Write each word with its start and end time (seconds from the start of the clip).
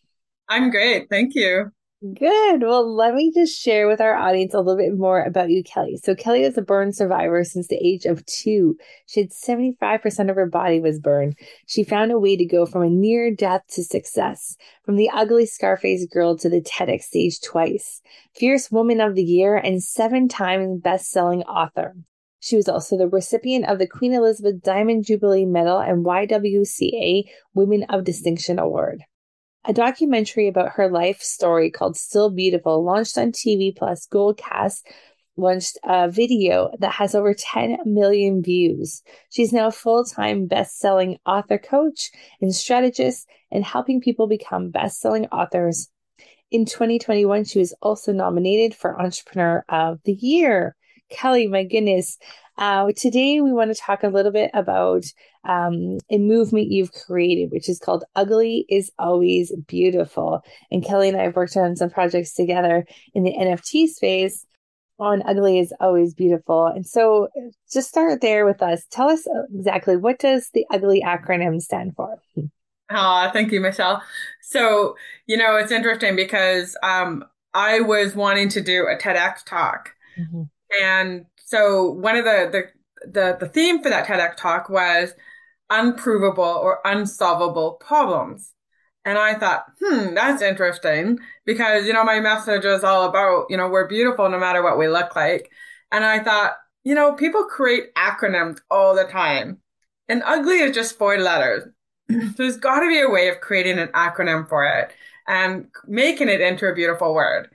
I'm 0.49 0.71
great. 0.71 1.07
Thank 1.09 1.35
you. 1.35 1.71
Good. 1.99 2.61
Well, 2.61 2.95
let 2.95 3.15
me 3.15 3.31
just 3.33 3.59
share 3.59 3.87
with 3.87 3.99
our 3.99 4.15
audience 4.15 4.53
a 4.53 4.59
little 4.59 4.77
bit 4.77 4.95
more 4.95 5.23
about 5.23 5.49
you, 5.49 5.63
Kelly. 5.63 5.97
So, 5.97 6.13
Kelly 6.13 6.43
is 6.43 6.55
a 6.55 6.61
burn 6.61 6.93
survivor 6.93 7.43
since 7.43 7.69
the 7.69 7.83
age 7.83 8.05
of 8.05 8.23
two. 8.27 8.77
She 9.07 9.21
had 9.21 9.31
75% 9.31 10.29
of 10.29 10.35
her 10.35 10.45
body 10.45 10.79
was 10.79 10.99
burned. 10.99 11.39
She 11.65 11.83
found 11.83 12.11
a 12.11 12.19
way 12.19 12.37
to 12.37 12.45
go 12.45 12.67
from 12.67 12.83
a 12.83 12.89
near 12.89 13.33
death 13.33 13.63
to 13.69 13.83
success, 13.83 14.57
from 14.85 14.95
the 14.95 15.09
ugly 15.09 15.47
Scarface 15.47 16.05
girl 16.05 16.37
to 16.37 16.49
the 16.49 16.61
TEDx 16.61 17.01
stage 17.01 17.41
twice, 17.41 17.99
Fierce 18.35 18.69
Woman 18.69 19.01
of 19.01 19.15
the 19.15 19.23
Year, 19.23 19.55
and 19.55 19.81
seven 19.81 20.27
times 20.27 20.79
best 20.79 21.09
selling 21.09 21.41
author. 21.43 21.95
She 22.39 22.57
was 22.57 22.69
also 22.69 22.95
the 22.95 23.09
recipient 23.09 23.65
of 23.65 23.79
the 23.79 23.87
Queen 23.87 24.13
Elizabeth 24.13 24.61
Diamond 24.61 25.05
Jubilee 25.05 25.45
Medal 25.45 25.79
and 25.79 26.05
YWCA 26.05 27.23
Women 27.55 27.87
of 27.89 28.03
Distinction 28.03 28.59
Award. 28.59 29.01
A 29.67 29.73
documentary 29.73 30.47
about 30.47 30.71
her 30.75 30.89
life 30.89 31.21
story 31.21 31.69
called 31.69 31.97
Still 31.97 32.29
Beautiful 32.29 32.85
launched 32.85 33.17
on 33.17 33.33
TV 33.33 33.75
Plus 33.75 34.07
Goalcast 34.07 34.83
launched 35.35 35.77
a 35.83 36.09
video 36.09 36.71
that 36.79 36.93
has 36.93 37.13
over 37.13 37.33
10 37.33 37.79
million 37.85 38.41
views. 38.41 39.03
She's 39.29 39.51
now 39.51 39.67
a 39.67 39.71
full-time 39.71 40.47
best-selling 40.47 41.17
author 41.25 41.57
coach 41.57 42.11
and 42.39 42.55
strategist 42.55 43.27
and 43.51 43.65
helping 43.65 43.99
people 43.99 44.27
become 44.27 44.69
best-selling 44.69 45.25
authors. 45.27 45.89
In 46.49 46.63
2021, 46.63 47.43
she 47.43 47.59
was 47.59 47.73
also 47.81 48.13
nominated 48.13 48.73
for 48.73 48.97
Entrepreneur 49.01 49.65
of 49.67 49.99
the 50.05 50.13
Year. 50.13 50.77
Kelly, 51.09 51.47
my 51.47 51.65
goodness. 51.65 52.17
Uh, 52.57 52.91
today, 52.95 53.39
we 53.39 53.53
want 53.53 53.73
to 53.73 53.79
talk 53.79 54.03
a 54.03 54.07
little 54.07 54.31
bit 54.31 54.49
about 54.53 55.05
um, 55.43 55.99
a 56.09 56.17
movement 56.17 56.71
you've 56.71 56.91
created, 56.91 57.51
which 57.51 57.69
is 57.69 57.79
called 57.79 58.03
Ugly 58.15 58.65
is 58.67 58.91
Always 58.97 59.53
Beautiful. 59.67 60.41
And 60.71 60.83
Kelly 60.83 61.09
and 61.09 61.17
I 61.17 61.23
have 61.23 61.35
worked 61.35 61.55
on 61.55 61.75
some 61.75 61.89
projects 61.89 62.33
together 62.33 62.85
in 63.13 63.23
the 63.23 63.33
NFT 63.33 63.87
space 63.87 64.45
on 64.99 65.21
Ugly 65.27 65.59
is 65.59 65.73
Always 65.79 66.15
Beautiful. 66.15 66.65
And 66.65 66.85
so 66.85 67.29
just 67.71 67.89
start 67.89 68.21
there 68.21 68.45
with 68.45 68.63
us. 68.63 68.85
Tell 68.89 69.09
us 69.09 69.27
exactly 69.53 69.95
what 69.95 70.17
does 70.17 70.49
the 70.53 70.65
Ugly 70.71 71.03
acronym 71.05 71.61
stand 71.61 71.95
for? 71.95 72.17
Oh, 72.89 73.29
thank 73.33 73.51
you, 73.51 73.59
Michelle. 73.59 74.01
So, 74.41 74.95
you 75.27 75.37
know, 75.37 75.57
it's 75.57 75.71
interesting 75.71 76.15
because 76.15 76.75
um, 76.81 77.23
I 77.53 77.81
was 77.81 78.15
wanting 78.15 78.49
to 78.49 78.61
do 78.61 78.87
a 78.87 78.97
TEDx 78.97 79.43
talk. 79.45 79.93
Mm-hmm. 80.19 80.43
And 80.81 81.25
so 81.47 81.91
one 81.91 82.17
of 82.17 82.25
the, 82.25 82.49
the 82.51 83.09
the 83.09 83.37
the 83.39 83.47
theme 83.47 83.81
for 83.81 83.89
that 83.89 84.05
TEDx 84.05 84.35
talk 84.35 84.69
was 84.69 85.13
unprovable 85.69 86.43
or 86.43 86.79
unsolvable 86.83 87.73
problems. 87.73 88.51
And 89.05 89.17
I 89.17 89.35
thought, 89.35 89.63
hmm, 89.79 90.13
that's 90.13 90.41
interesting 90.41 91.19
because, 91.45 91.87
you 91.87 91.93
know, 91.93 92.03
my 92.03 92.19
message 92.19 92.65
is 92.65 92.83
all 92.83 93.07
about, 93.07 93.45
you 93.49 93.55
know, 93.55 93.69
we're 93.69 93.87
beautiful 93.87 94.29
no 94.29 94.37
matter 94.37 94.61
what 94.61 94.77
we 94.77 94.89
look 94.89 95.15
like. 95.15 95.49
And 95.89 96.03
I 96.03 96.21
thought, 96.21 96.57
you 96.83 96.93
know, 96.93 97.13
people 97.13 97.45
create 97.45 97.95
acronyms 97.95 98.59
all 98.69 98.93
the 98.93 99.05
time 99.05 99.59
and 100.09 100.23
ugly 100.25 100.59
is 100.59 100.75
just 100.75 100.97
four 100.97 101.17
letters. 101.17 101.63
There's 102.09 102.57
got 102.57 102.81
to 102.81 102.87
be 102.87 102.99
a 102.99 103.09
way 103.09 103.29
of 103.29 103.39
creating 103.39 103.79
an 103.79 103.87
acronym 103.89 104.49
for 104.49 104.65
it 104.65 104.91
and 105.25 105.67
making 105.87 106.27
it 106.27 106.41
into 106.41 106.67
a 106.67 106.75
beautiful 106.75 107.13
word. 107.13 107.49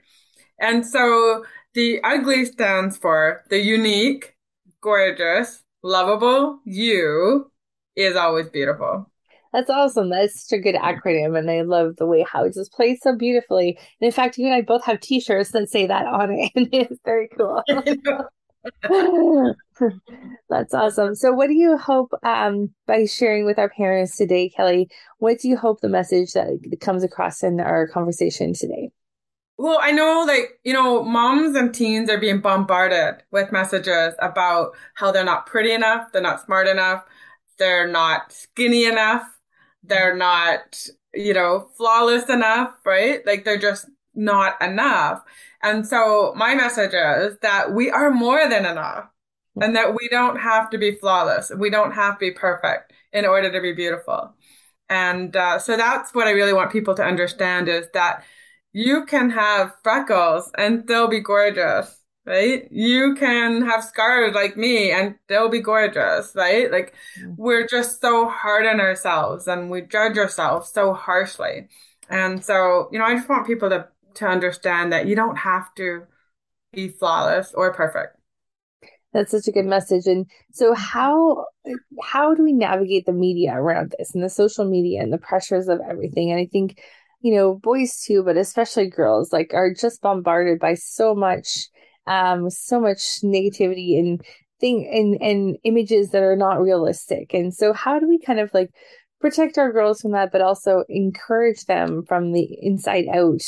And 0.59 0.83
so 0.83 1.45
the 1.73 2.01
ugly 2.03 2.45
stands 2.45 2.97
for 2.97 3.43
the 3.49 3.59
unique, 3.59 4.35
gorgeous, 4.81 5.63
lovable 5.81 6.59
you 6.65 7.51
is 7.95 8.15
always 8.15 8.49
beautiful. 8.49 9.09
That's 9.51 9.69
awesome. 9.69 10.09
That's 10.09 10.47
such 10.47 10.57
a 10.57 10.61
good 10.61 10.75
acronym. 10.75 11.37
And 11.37 11.49
I 11.49 11.61
love 11.61 11.97
the 11.97 12.07
way 12.07 12.25
how 12.27 12.43
it 12.43 12.55
just 12.55 12.73
plays 12.73 12.99
so 13.03 13.15
beautifully. 13.15 13.77
And 14.01 14.07
in 14.07 14.11
fact, 14.11 14.37
you 14.39 14.47
and 14.47 14.55
I 14.55 14.61
both 14.61 14.83
have 14.85 14.99
t 14.99 15.19
shirts 15.19 15.51
that 15.51 15.69
say 15.69 15.85
that 15.85 16.07
on 16.07 16.31
it. 16.31 16.51
And 16.55 16.69
it's 16.71 16.99
very 17.05 17.29
cool. 17.37 17.61
That's 20.49 20.73
awesome. 20.73 21.15
So, 21.15 21.33
what 21.33 21.47
do 21.47 21.53
you 21.53 21.77
hope 21.77 22.11
um, 22.23 22.73
by 22.87 23.05
sharing 23.05 23.45
with 23.45 23.59
our 23.59 23.69
parents 23.69 24.15
today, 24.15 24.49
Kelly? 24.49 24.87
What 25.17 25.39
do 25.39 25.49
you 25.49 25.57
hope 25.57 25.81
the 25.81 25.89
message 25.89 26.33
that 26.33 26.77
comes 26.81 27.03
across 27.03 27.43
in 27.43 27.59
our 27.59 27.87
conversation 27.87 28.53
today? 28.53 28.91
Well, 29.57 29.77
I 29.81 29.91
know, 29.91 30.25
like, 30.27 30.59
you 30.63 30.73
know, 30.73 31.03
moms 31.03 31.55
and 31.55 31.73
teens 31.73 32.09
are 32.09 32.17
being 32.19 32.41
bombarded 32.41 33.23
with 33.31 33.51
messages 33.51 34.13
about 34.19 34.75
how 34.95 35.11
they're 35.11 35.23
not 35.23 35.45
pretty 35.45 35.71
enough, 35.71 36.11
they're 36.11 36.21
not 36.23 36.43
smart 36.43 36.67
enough, 36.67 37.03
they're 37.59 37.87
not 37.87 38.31
skinny 38.33 38.85
enough. 38.85 39.23
They're 39.83 40.15
not, 40.17 40.87
you 41.13 41.33
know, 41.35 41.69
flawless 41.77 42.29
enough, 42.29 42.73
right? 42.85 43.25
Like 43.27 43.45
they're 43.45 43.59
just 43.59 43.85
not 44.15 44.61
enough. 44.61 45.21
And 45.63 45.87
so 45.87 46.33
my 46.37 46.55
message 46.55 46.93
is 46.95 47.37
that 47.43 47.73
we 47.73 47.91
are 47.91 48.11
more 48.11 48.49
than 48.49 48.65
enough 48.65 49.05
and 49.61 49.75
that 49.75 49.93
we 49.95 50.09
don't 50.09 50.37
have 50.39 50.69
to 50.71 50.79
be 50.79 50.95
flawless. 50.95 51.51
We 51.55 51.69
don't 51.69 51.91
have 51.93 52.15
to 52.15 52.19
be 52.19 52.31
perfect 52.31 52.93
in 53.13 53.25
order 53.25 53.51
to 53.51 53.61
be 53.61 53.73
beautiful. 53.73 54.33
And 54.89 55.35
uh, 55.35 55.59
so 55.59 55.77
that's 55.77 56.13
what 56.13 56.27
I 56.27 56.31
really 56.31 56.53
want 56.53 56.71
people 56.71 56.95
to 56.95 57.03
understand 57.03 57.67
is 57.69 57.87
that 57.93 58.23
you 58.73 59.05
can 59.05 59.29
have 59.29 59.73
freckles 59.83 60.51
and 60.57 60.83
still 60.83 61.07
be 61.07 61.21
gorgeous 61.21 62.03
right? 62.25 62.71
You 62.71 63.15
can 63.15 63.63
have 63.63 63.83
scars 63.83 64.33
like 64.33 64.55
me 64.55 64.91
and 64.91 65.15
they'll 65.27 65.49
be 65.49 65.61
gorgeous, 65.61 66.31
right? 66.35 66.71
Like 66.71 66.95
mm. 67.19 67.35
we're 67.37 67.67
just 67.67 68.01
so 68.01 68.27
hard 68.29 68.65
on 68.65 68.79
ourselves 68.79 69.47
and 69.47 69.69
we 69.69 69.81
judge 69.81 70.17
ourselves 70.17 70.69
so 70.71 70.93
harshly. 70.93 71.67
And 72.09 72.43
so, 72.43 72.89
you 72.91 72.99
know, 72.99 73.05
I 73.05 73.15
just 73.15 73.29
want 73.29 73.47
people 73.47 73.69
to, 73.69 73.87
to 74.15 74.27
understand 74.27 74.93
that 74.93 75.07
you 75.07 75.15
don't 75.15 75.37
have 75.37 75.73
to 75.75 76.03
be 76.71 76.89
flawless 76.89 77.53
or 77.53 77.73
perfect. 77.73 78.17
That's 79.13 79.31
such 79.31 79.47
a 79.47 79.51
good 79.51 79.65
message. 79.65 80.07
And 80.07 80.25
so 80.51 80.73
how 80.73 81.45
how 82.01 82.33
do 82.33 82.43
we 82.43 82.51
navigate 82.51 83.05
the 83.05 83.13
media 83.13 83.53
around 83.53 83.93
this 83.97 84.15
and 84.15 84.23
the 84.23 84.29
social 84.29 84.65
media 84.65 85.01
and 85.03 85.13
the 85.13 85.19
pressures 85.19 85.67
of 85.67 85.81
everything? 85.87 86.31
And 86.31 86.39
I 86.39 86.47
think, 86.47 86.81
you 87.23 87.33
know, 87.33 87.55
boys 87.55 88.03
too, 88.05 88.21
but 88.21 88.37
especially 88.37 88.89
girls, 88.89 89.33
like 89.33 89.53
are 89.53 89.73
just 89.73 90.01
bombarded 90.01 90.59
by 90.59 90.75
so 90.75 91.15
much 91.15 91.69
um 92.05 92.49
so 92.49 92.81
much 92.81 92.99
negativity 93.23 93.97
and 93.97 94.21
thing 94.59 94.85
and 94.91 95.21
and 95.21 95.57
images 95.63 96.09
that 96.11 96.21
are 96.21 96.35
not 96.35 96.61
realistic. 96.61 97.33
And 97.33 97.53
so 97.53 97.71
how 97.73 97.97
do 97.97 98.07
we 98.07 98.19
kind 98.19 98.41
of 98.41 98.53
like 98.53 98.69
protect 99.21 99.57
our 99.57 99.71
girls 99.71 100.01
from 100.01 100.11
that, 100.11 100.33
but 100.33 100.41
also 100.41 100.83
encourage 100.89 101.63
them 101.63 102.03
from 102.05 102.33
the 102.33 102.57
inside 102.61 103.05
out 103.07 103.41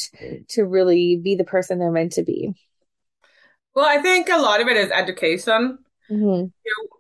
to 0.50 0.64
really 0.64 1.20
be 1.22 1.36
the 1.36 1.44
person 1.44 1.78
they're 1.78 1.92
meant 1.92 2.14
to 2.14 2.24
be? 2.24 2.54
Well, 3.76 3.86
I 3.86 4.02
think 4.02 4.30
a 4.30 4.38
lot 4.38 4.62
of 4.62 4.70
it 4.70 4.78
is 4.78 4.90
education. 4.90 5.80
Mm-hmm. 6.10 6.46
You 6.46 6.52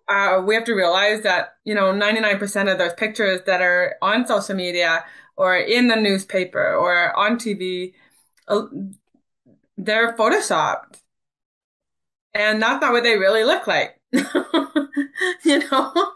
know, 0.09 0.13
uh, 0.13 0.41
we 0.41 0.55
have 0.55 0.65
to 0.65 0.73
realize 0.73 1.21
that, 1.21 1.53
you 1.63 1.73
know, 1.73 1.93
99% 1.93 2.69
of 2.69 2.77
those 2.77 2.93
pictures 2.93 3.39
that 3.45 3.61
are 3.61 3.95
on 4.01 4.27
social 4.27 4.55
media 4.55 5.05
or 5.35 5.55
in 5.55 5.87
the 5.87 5.95
newspaper 5.95 6.75
or 6.75 7.15
on 7.17 7.37
TV, 7.37 7.93
uh, 8.47 8.63
they're 9.77 10.15
photoshopped. 10.15 11.01
And 12.33 12.61
that's 12.61 12.81
not 12.81 12.91
what 12.91 13.03
they 13.03 13.17
really 13.17 13.43
look 13.43 13.67
like. 13.67 13.99
you 14.11 15.59
know? 15.69 16.13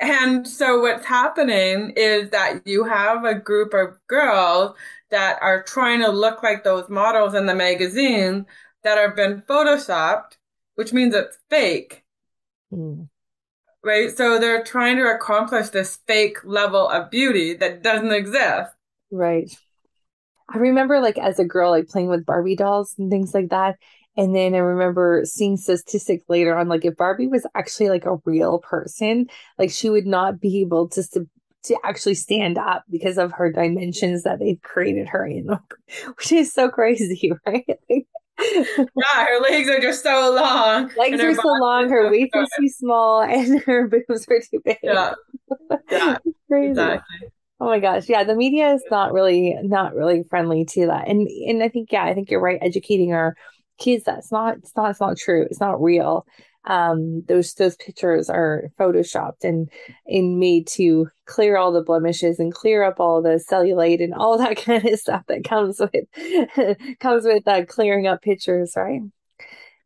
And 0.00 0.46
so 0.46 0.80
what's 0.80 1.06
happening 1.06 1.92
is 1.96 2.30
that 2.30 2.66
you 2.66 2.84
have 2.84 3.24
a 3.24 3.34
group 3.34 3.74
of 3.74 3.98
girls 4.06 4.76
that 5.10 5.38
are 5.42 5.62
trying 5.62 6.00
to 6.00 6.10
look 6.10 6.42
like 6.42 6.64
those 6.64 6.88
models 6.88 7.34
in 7.34 7.46
the 7.46 7.54
magazine 7.54 8.46
that 8.82 8.98
have 8.98 9.14
been 9.16 9.42
photoshopped, 9.42 10.36
which 10.74 10.92
means 10.92 11.14
it's 11.14 11.38
fake. 11.48 12.04
Mm. 12.72 13.08
Right? 13.84 14.16
So 14.16 14.38
they're 14.38 14.62
trying 14.62 14.96
to 14.96 15.10
accomplish 15.10 15.68
this 15.68 15.98
fake 16.06 16.38
level 16.44 16.88
of 16.88 17.10
beauty 17.10 17.54
that 17.54 17.82
doesn't 17.82 18.12
exist. 18.12 18.72
Right. 19.10 19.50
I 20.48 20.58
remember 20.58 21.00
like 21.00 21.18
as 21.18 21.38
a 21.38 21.44
girl, 21.44 21.70
like 21.70 21.88
playing 21.88 22.08
with 22.08 22.26
Barbie 22.26 22.56
dolls 22.56 22.94
and 22.98 23.10
things 23.10 23.34
like 23.34 23.50
that. 23.50 23.76
And 24.16 24.34
then 24.36 24.54
I 24.54 24.58
remember 24.58 25.22
seeing 25.24 25.56
statistics 25.56 26.24
later 26.28 26.56
on, 26.56 26.68
like 26.68 26.84
if 26.84 26.96
Barbie 26.96 27.28
was 27.28 27.46
actually 27.54 27.88
like 27.88 28.04
a 28.04 28.18
real 28.24 28.58
person, 28.58 29.26
like 29.58 29.70
she 29.70 29.88
would 29.88 30.06
not 30.06 30.40
be 30.40 30.60
able 30.60 30.88
to 30.90 31.26
to 31.64 31.76
actually 31.84 32.14
stand 32.14 32.58
up 32.58 32.82
because 32.90 33.18
of 33.18 33.32
her 33.32 33.50
dimensions 33.50 34.24
that 34.24 34.40
they've 34.40 34.60
created 34.62 35.08
her 35.08 35.24
in, 35.24 35.46
which 36.16 36.32
is 36.32 36.52
so 36.52 36.68
crazy, 36.68 37.32
right? 37.46 37.64
Yeah, 38.40 39.26
her 39.26 39.40
legs 39.40 39.68
are 39.68 39.80
just 39.80 40.02
so 40.02 40.34
long. 40.34 40.90
Legs 40.96 41.20
are 41.20 41.34
so 41.34 41.48
long, 41.60 41.88
her 41.90 42.10
waist 42.10 42.32
is 42.34 42.48
too 42.58 42.68
small, 42.68 43.22
and 43.28 43.60
her 43.62 43.88
boobs 43.88 44.26
are 44.28 44.40
too 44.40 44.60
big. 44.64 44.78
Yeah, 44.82 45.14
yeah, 45.90 46.16
crazy. 46.48 46.70
Exactly. 46.70 47.28
Oh 47.60 47.66
my 47.66 47.78
gosh, 47.78 48.08
yeah, 48.08 48.24
the 48.24 48.34
media 48.34 48.72
is 48.74 48.84
not 48.90 49.12
really 49.12 49.56
not 49.62 49.94
really 49.94 50.24
friendly 50.28 50.64
to 50.64 50.86
that, 50.86 51.08
and 51.08 51.28
and 51.28 51.62
I 51.62 51.68
think 51.68 51.92
yeah, 51.92 52.04
I 52.04 52.14
think 52.14 52.30
you're 52.30 52.40
right. 52.40 52.58
Educating 52.60 53.12
our 53.12 53.36
kids 53.78 54.04
that's 54.04 54.30
not 54.32 54.58
it's 54.58 54.76
not 54.76 54.90
it's 54.90 55.00
not 55.00 55.16
true. 55.16 55.46
It's 55.48 55.60
not 55.60 55.82
real 55.82 56.26
um, 56.64 57.22
those 57.26 57.54
those 57.54 57.76
pictures 57.76 58.30
are 58.30 58.70
photoshopped 58.78 59.42
and 59.42 59.70
and 60.06 60.38
made 60.38 60.66
to 60.68 61.08
clear 61.26 61.56
all 61.56 61.72
the 61.72 61.82
blemishes 61.82 62.38
and 62.38 62.54
clear 62.54 62.82
up 62.82 63.00
all 63.00 63.20
the 63.20 63.42
cellulite 63.50 64.02
and 64.02 64.14
all 64.14 64.38
that 64.38 64.56
kind 64.56 64.84
of 64.84 64.98
stuff 64.98 65.22
that 65.28 65.44
comes 65.44 65.80
with 65.80 66.98
comes 67.00 67.24
with 67.24 67.46
uh, 67.46 67.64
clearing 67.66 68.06
up 68.06 68.22
pictures, 68.22 68.74
right? 68.76 69.00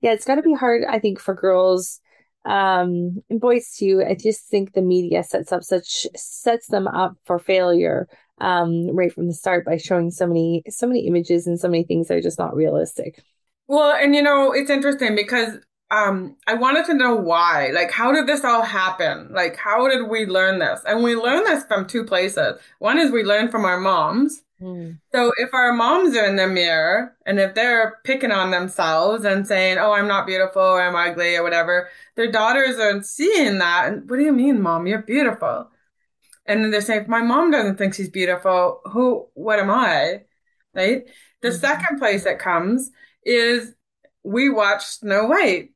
Yeah, 0.03 0.13
it's 0.13 0.27
got 0.27 0.35
to 0.35 0.43
be 0.43 0.53
hard, 0.53 0.85
I 0.87 0.99
think, 0.99 1.19
for 1.19 1.35
girls 1.35 2.01
um, 2.47 3.23
and 3.29 3.41
boys 3.41 3.75
too. 3.77 4.05
I 4.09 4.15
just 4.15 4.47
think 4.47 4.73
the 4.73 4.83
media 4.83 5.25
sets 5.25 5.53
up 5.53 5.65
such 5.65 6.07
sets 6.15 6.69
them 6.69 6.87
up 6.87 7.17
for 7.25 7.39
failure 7.39 8.09
um, 8.39 8.95
right 8.95 9.13
from 9.13 9.27
the 9.27 9.35
start 9.35 9.65
by 9.65 9.79
showing 9.79 10.11
so 10.11 10.27
many 10.27 10.63
so 10.69 10.87
many 10.87 11.07
images 11.07 11.47
and 11.47 11.59
so 11.59 11.69
many 11.69 11.85
things 11.85 12.09
that 12.09 12.19
are 12.19 12.23
just 12.23 12.39
not 12.39 12.55
realistic. 12.55 13.23
Well, 13.67 13.97
and 13.97 14.15
you 14.15 14.23
know, 14.23 14.53
it's 14.53 14.71
interesting 14.71 15.17
because 15.17 15.59
um, 15.91 16.37
I 16.47 16.55
wanted 16.55 16.87
to 16.87 16.95
know 16.95 17.15
why. 17.15 17.71
Like, 17.73 17.93
how 17.93 18.13
did 18.13 18.27
this 18.27 18.45
all 18.45 18.63
happen? 18.63 19.29
Like, 19.33 19.57
how 19.57 19.89
did 19.89 20.09
we 20.09 20.27
learn 20.27 20.59
this? 20.59 20.81
And 20.87 21.03
we 21.03 21.15
learn 21.15 21.45
this 21.45 21.65
from 21.65 21.87
two 21.87 22.05
places. 22.05 22.59
One 22.79 22.99
is 22.99 23.13
we 23.13 23.23
learn 23.23 23.51
from 23.51 23.65
our 23.65 23.79
moms. 23.79 24.43
Mm. 24.61 24.99
So 25.13 25.33
if 25.37 25.53
our 25.55 25.73
moms 25.73 26.17
are 26.17 26.25
in 26.25 26.37
the 26.37 26.49
mirror 26.49 27.15
and 27.27 27.39
if 27.39 27.55
they're 27.55 27.99
picking 28.05 28.33
on 28.33 28.51
themselves 28.51 29.25
and 29.25 29.47
saying, 29.47 29.79
"Oh, 29.79 29.93
I'm 29.93 30.09
not 30.09 30.27
beautiful 30.27 30.63
or 30.63 30.81
I'm 30.81 30.97
ugly 30.97 31.37
or 31.37 31.43
whatever," 31.43 31.91
their 32.15 32.33
daughters 32.33 32.79
are 32.79 33.03
seeing 33.03 33.59
that. 33.59 33.89
And 33.89 34.09
what 34.09 34.17
do 34.17 34.25
you 34.25 34.33
mean, 34.33 34.63
mom? 34.63 34.87
You're 34.87 35.03
beautiful. 35.03 35.71
And 36.47 36.65
then 36.65 36.71
they're 36.71 36.81
saying, 36.81 37.03
if 37.03 37.09
"My 37.09 37.21
mom 37.21 37.51
doesn't 37.51 37.77
think 37.77 37.95
she's 37.95 38.09
beautiful. 38.09 38.81
Who? 38.87 39.29
What 39.35 39.59
am 39.59 39.71
I?" 39.71 40.23
Right. 40.75 41.05
The 41.43 41.49
mm-hmm. 41.49 41.59
second 41.59 41.99
place 41.99 42.25
it 42.25 42.39
comes 42.39 42.91
is 43.25 43.75
we 44.23 44.49
watch 44.49 44.85
Snow 44.87 45.27
White 45.27 45.71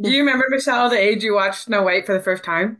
do 0.00 0.10
you 0.10 0.20
remember, 0.20 0.46
Michelle, 0.48 0.90
the 0.90 0.98
age 0.98 1.22
you 1.22 1.34
watched 1.34 1.64
Snow 1.64 1.82
White 1.82 2.06
for 2.06 2.14
the 2.14 2.20
first 2.20 2.44
time? 2.44 2.78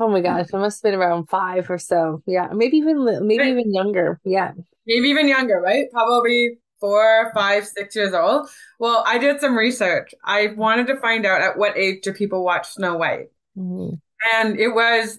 Oh 0.00 0.08
my 0.08 0.20
gosh, 0.20 0.46
I 0.54 0.58
must 0.58 0.82
have 0.82 0.92
been 0.92 0.98
around 0.98 1.28
five 1.28 1.68
or 1.70 1.78
so. 1.78 2.22
Yeah, 2.26 2.48
maybe 2.54 2.76
even 2.76 3.04
maybe 3.26 3.38
right. 3.38 3.48
even 3.48 3.72
younger. 3.74 4.20
Yeah, 4.24 4.52
maybe 4.86 5.08
even 5.08 5.26
younger, 5.26 5.60
right? 5.60 5.86
Probably 5.90 6.58
four, 6.78 7.32
five, 7.34 7.66
six 7.66 7.96
years 7.96 8.14
old. 8.14 8.48
Well, 8.78 9.02
I 9.06 9.18
did 9.18 9.40
some 9.40 9.56
research. 9.56 10.14
I 10.24 10.48
wanted 10.56 10.86
to 10.86 11.00
find 11.00 11.26
out 11.26 11.40
at 11.40 11.58
what 11.58 11.76
age 11.76 12.02
do 12.02 12.12
people 12.12 12.44
watch 12.44 12.68
Snow 12.68 12.96
White, 12.96 13.30
mm-hmm. 13.56 13.94
and 14.34 14.60
it 14.60 14.68
was 14.68 15.18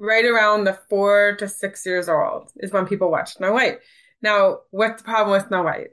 right 0.00 0.24
around 0.24 0.64
the 0.64 0.78
four 0.88 1.36
to 1.38 1.46
six 1.46 1.86
years 1.86 2.08
old 2.08 2.50
is 2.56 2.72
when 2.72 2.86
people 2.86 3.10
watch 3.12 3.34
Snow 3.34 3.52
White. 3.52 3.78
Now, 4.22 4.60
what's 4.70 5.02
the 5.02 5.06
problem 5.06 5.36
with 5.36 5.46
Snow 5.46 5.62
White? 5.62 5.90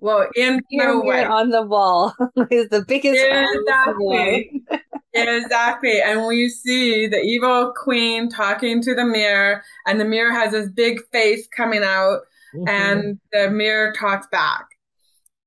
Well, 0.00 0.28
in 0.34 0.60
no 0.72 1.00
way. 1.00 1.24
On 1.24 1.50
the 1.50 1.62
wall 1.62 2.14
is 2.50 2.68
the 2.68 2.84
biggest. 2.86 3.24
Exactly. 3.24 4.62
exactly. 5.14 6.00
And 6.02 6.26
we 6.26 6.48
see 6.48 7.06
the 7.06 7.20
evil 7.20 7.72
queen 7.74 8.28
talking 8.28 8.82
to 8.82 8.94
the 8.94 9.04
mirror, 9.04 9.62
and 9.86 10.00
the 10.00 10.04
mirror 10.04 10.32
has 10.32 10.52
this 10.52 10.70
big 10.70 11.00
face 11.12 11.48
coming 11.48 11.82
out, 11.82 12.20
mm-hmm. 12.54 12.68
and 12.68 13.18
the 13.32 13.50
mirror 13.50 13.92
talks 13.92 14.26
back. 14.28 14.66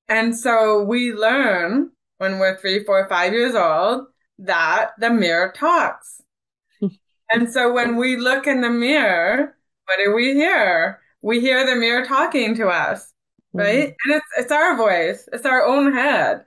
And 0.08 0.36
so 0.36 0.82
we 0.84 1.14
learn 1.14 1.92
when 2.18 2.40
we're 2.40 2.58
three, 2.58 2.84
four, 2.84 3.08
five 3.08 3.34
years 3.34 3.54
old 3.54 4.06
that 4.40 4.92
the 5.00 5.12
mirror 5.12 5.54
talks. 5.56 6.22
and 7.32 7.52
so 7.52 7.72
when 7.72 7.98
we 7.98 8.18
look 8.18 8.48
in 8.48 8.62
the 8.62 8.70
mirror, 8.70 9.56
what 9.86 10.00
do 10.04 10.14
we 10.14 10.34
hear? 10.34 11.00
We 11.22 11.40
hear 11.40 11.66
the 11.66 11.76
mirror 11.76 12.06
talking 12.06 12.56
to 12.56 12.70
us 12.70 13.14
right? 13.54 13.90
Mm-hmm. 13.90 14.12
And 14.12 14.22
it's 14.22 14.28
it's 14.38 14.52
our 14.52 14.76
voice, 14.78 15.28
it's 15.34 15.46
our 15.46 15.66
own 15.66 15.94
head, 15.94 16.44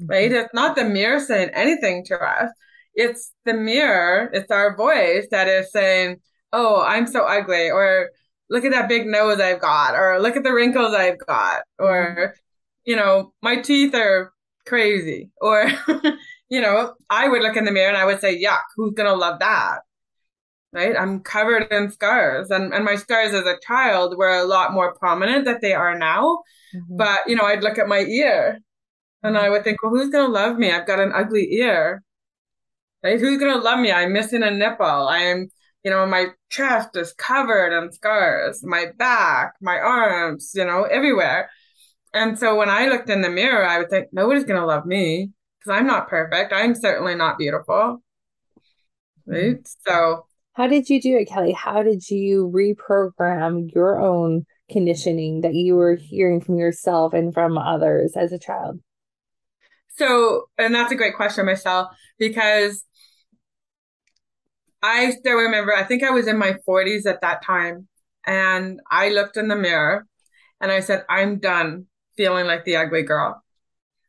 right? 0.00 0.30
Mm-hmm. 0.30 0.44
It's 0.44 0.54
not 0.54 0.76
the 0.76 0.84
mirror 0.84 1.20
saying 1.20 1.50
anything 1.54 2.04
to 2.06 2.18
us. 2.20 2.50
It's 2.94 3.32
the 3.44 3.54
mirror, 3.54 4.30
it's 4.32 4.50
our 4.50 4.76
voice 4.76 5.26
that 5.30 5.48
is 5.48 5.70
saying, 5.72 6.20
"Oh, 6.52 6.82
I'm 6.82 7.06
so 7.06 7.24
ugly," 7.24 7.70
or 7.70 8.10
"Look 8.50 8.64
at 8.64 8.72
that 8.72 8.88
big 8.88 9.06
nose 9.06 9.40
I've 9.40 9.60
got," 9.60 9.94
or 9.94 10.20
"Look 10.20 10.36
at 10.36 10.44
the 10.44 10.52
wrinkles 10.52 10.94
I've 10.94 11.18
got," 11.26 11.62
or 11.78 12.16
mm-hmm. 12.16 12.32
you 12.84 12.96
know, 12.96 13.32
"My 13.42 13.56
teeth 13.60 13.94
are 13.94 14.32
crazy," 14.66 15.30
or 15.40 15.70
you 16.48 16.60
know, 16.60 16.94
I 17.10 17.28
would 17.28 17.42
look 17.42 17.56
in 17.56 17.64
the 17.64 17.72
mirror 17.72 17.88
and 17.88 17.96
I 17.96 18.06
would 18.06 18.20
say, 18.20 18.42
"Yuck, 18.42 18.62
who's 18.76 18.94
gonna 18.94 19.14
love 19.14 19.38
that?" 19.40 19.80
Right? 20.72 20.94
I'm 20.98 21.20
covered 21.20 21.70
in 21.70 21.90
scars 21.90 22.50
and, 22.50 22.74
and 22.74 22.84
my 22.84 22.96
scars 22.96 23.32
as 23.32 23.46
a 23.46 23.58
child 23.66 24.16
were 24.16 24.38
a 24.38 24.44
lot 24.44 24.72
more 24.72 24.94
prominent 24.94 25.44
than 25.44 25.58
they 25.62 25.72
are 25.72 25.98
now. 25.98 26.42
Mm-hmm. 26.74 26.96
But, 26.96 27.20
you 27.26 27.36
know, 27.36 27.44
I'd 27.44 27.62
look 27.62 27.78
at 27.78 27.88
my 27.88 28.00
ear 28.00 28.58
and 29.22 29.38
I 29.38 29.48
would 29.48 29.64
think, 29.64 29.82
well, 29.82 29.92
who's 29.92 30.10
going 30.10 30.26
to 30.26 30.32
love 30.32 30.58
me? 30.58 30.70
I've 30.70 30.86
got 30.86 31.00
an 31.00 31.12
ugly 31.14 31.54
ear, 31.54 32.02
right? 33.02 33.18
Who's 33.18 33.38
going 33.38 33.54
to 33.54 33.60
love 33.60 33.80
me? 33.80 33.90
I'm 33.90 34.12
missing 34.12 34.42
a 34.42 34.50
nipple. 34.50 34.84
I'm, 34.84 35.48
you 35.84 35.90
know, 35.90 36.04
my 36.06 36.26
chest 36.50 36.96
is 36.96 37.12
covered 37.14 37.72
in 37.72 37.92
scars, 37.92 38.62
my 38.62 38.86
back, 38.96 39.54
my 39.62 39.78
arms, 39.78 40.52
you 40.54 40.64
know, 40.64 40.82
everywhere. 40.84 41.50
And 42.12 42.38
so 42.38 42.56
when 42.56 42.68
I 42.68 42.88
looked 42.88 43.10
in 43.10 43.22
the 43.22 43.30
mirror, 43.30 43.64
I 43.64 43.78
would 43.78 43.90
think, 43.90 44.08
nobody's 44.12 44.44
going 44.44 44.60
to 44.60 44.66
love 44.66 44.86
me 44.86 45.30
because 45.58 45.78
I'm 45.78 45.86
not 45.86 46.08
perfect. 46.08 46.52
I'm 46.52 46.74
certainly 46.74 47.14
not 47.14 47.38
beautiful. 47.38 48.02
Right. 49.26 49.56
Mm-hmm. 49.56 49.62
So 49.86 50.26
how 50.58 50.66
did 50.66 50.90
you 50.90 51.00
do 51.00 51.16
it, 51.16 51.28
Kelly? 51.28 51.52
How 51.52 51.84
did 51.84 52.10
you 52.10 52.50
reprogram 52.52 53.72
your 53.72 54.00
own 54.00 54.44
conditioning 54.68 55.42
that 55.42 55.54
you 55.54 55.76
were 55.76 55.94
hearing 55.94 56.40
from 56.40 56.58
yourself 56.58 57.14
and 57.14 57.32
from 57.32 57.56
others 57.56 58.14
as 58.16 58.32
a 58.32 58.40
child? 58.40 58.80
So, 59.96 60.46
and 60.58 60.74
that's 60.74 60.90
a 60.90 60.96
great 60.96 61.14
question, 61.14 61.46
Michelle, 61.46 61.88
because 62.18 62.84
I 64.82 65.12
still 65.12 65.36
remember, 65.36 65.72
I 65.72 65.84
think 65.84 66.02
I 66.02 66.10
was 66.10 66.26
in 66.26 66.36
my 66.36 66.56
40s 66.68 67.06
at 67.06 67.20
that 67.20 67.44
time, 67.44 67.86
and 68.26 68.80
I 68.90 69.10
looked 69.10 69.36
in 69.36 69.46
the 69.46 69.54
mirror 69.54 70.06
and 70.60 70.72
I 70.72 70.80
said, 70.80 71.04
I'm 71.08 71.38
done 71.38 71.86
feeling 72.16 72.48
like 72.48 72.64
the 72.64 72.78
ugly 72.78 73.04
girl. 73.04 73.44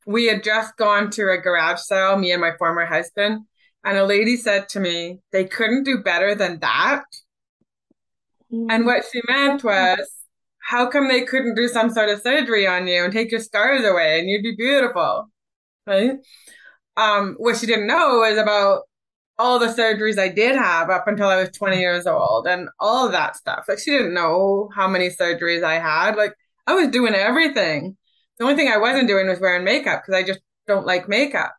we 0.08 0.26
had 0.26 0.44
just 0.44 0.76
gone 0.78 1.12
to 1.12 1.30
a 1.30 1.38
garage 1.38 1.82
sale, 1.82 2.18
me 2.18 2.32
and 2.32 2.42
my 2.42 2.58
former 2.58 2.86
husband, 2.86 3.46
and 3.84 3.98
a 3.98 4.06
lady 4.06 4.36
said 4.36 4.70
to 4.70 4.80
me, 4.80 5.20
they 5.32 5.46
couldn't 5.46 5.84
do 5.84 6.00
better 6.04 6.36
than 6.36 6.60
that. 6.60 7.04
Mm-hmm. 8.52 8.70
And 8.70 8.86
what 8.86 9.06
she 9.12 9.22
meant 9.28 9.64
was, 9.64 10.00
how 10.60 10.90
come 10.90 11.08
they 11.08 11.22
couldn't 11.22 11.56
do 11.56 11.68
some 11.68 11.90
sort 11.90 12.10
of 12.10 12.22
surgery 12.22 12.68
on 12.68 12.88
you 12.88 13.04
and 13.04 13.14
take 13.14 13.32
your 13.32 13.40
scars 13.40 13.84
away 13.84 14.20
and 14.20 14.30
you'd 14.30 14.44
be 14.44 14.56
beautiful? 14.56 15.30
Right? 15.88 16.18
Um, 16.98 17.36
what 17.38 17.58
she 17.58 17.66
didn't 17.66 17.88
know 17.88 18.20
was 18.20 18.38
about 18.38 18.82
all 19.40 19.58
the 19.58 19.68
surgeries 19.68 20.20
I 20.20 20.28
did 20.28 20.56
have 20.58 20.90
up 20.90 21.08
until 21.08 21.28
I 21.28 21.38
was 21.38 21.50
20 21.52 21.80
years 21.80 22.06
old 22.06 22.46
and 22.46 22.68
all 22.80 23.06
of 23.06 23.14
that 23.14 23.38
stuff. 23.38 23.66
Like 23.70 23.80
she 23.80 23.92
didn't 23.92 24.14
know 24.14 24.70
how 24.76 24.88
many 24.88 25.10
surgeries 25.10 25.64
I 25.64 25.80
had. 25.80 26.18
Like 26.18 26.34
I 26.68 26.74
was 26.74 26.90
doing 26.90 27.16
everything. 27.16 27.96
The 28.38 28.44
only 28.44 28.56
thing 28.58 28.70
I 28.72 28.78
wasn't 28.78 29.08
doing 29.08 29.28
was 29.28 29.40
wearing 29.40 29.64
makeup 29.64 30.02
because 30.02 30.22
I 30.22 30.28
just 30.28 30.42
don't 30.68 30.86
like 30.86 31.08
makeup. 31.08 31.54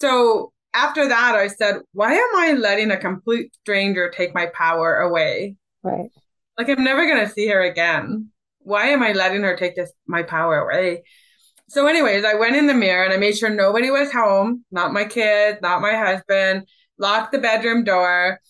So 0.00 0.52
after 0.72 1.08
that, 1.08 1.34
I 1.34 1.48
said, 1.48 1.76
why 1.92 2.14
am 2.14 2.36
I 2.36 2.52
letting 2.52 2.90
a 2.90 2.96
complete 2.96 3.54
stranger 3.62 4.10
take 4.10 4.34
my 4.34 4.46
power 4.46 4.96
away? 4.96 5.56
Right. 5.82 6.10
Like 6.56 6.68
I'm 6.68 6.84
never 6.84 7.06
going 7.06 7.26
to 7.26 7.32
see 7.32 7.48
her 7.48 7.62
again. 7.62 8.30
Why 8.60 8.88
am 8.88 9.02
I 9.02 9.12
letting 9.12 9.42
her 9.42 9.56
take 9.56 9.76
this, 9.76 9.92
my 10.06 10.22
power 10.22 10.60
away? 10.60 11.02
So 11.68 11.86
anyways, 11.86 12.24
I 12.24 12.34
went 12.34 12.56
in 12.56 12.66
the 12.66 12.74
mirror 12.74 13.04
and 13.04 13.12
I 13.12 13.16
made 13.16 13.36
sure 13.36 13.48
nobody 13.48 13.90
was 13.90 14.12
home, 14.12 14.64
not 14.70 14.92
my 14.92 15.04
kid, 15.04 15.58
not 15.62 15.80
my 15.80 15.94
husband, 15.94 16.66
locked 16.98 17.32
the 17.32 17.38
bedroom 17.38 17.84
door. 17.84 18.40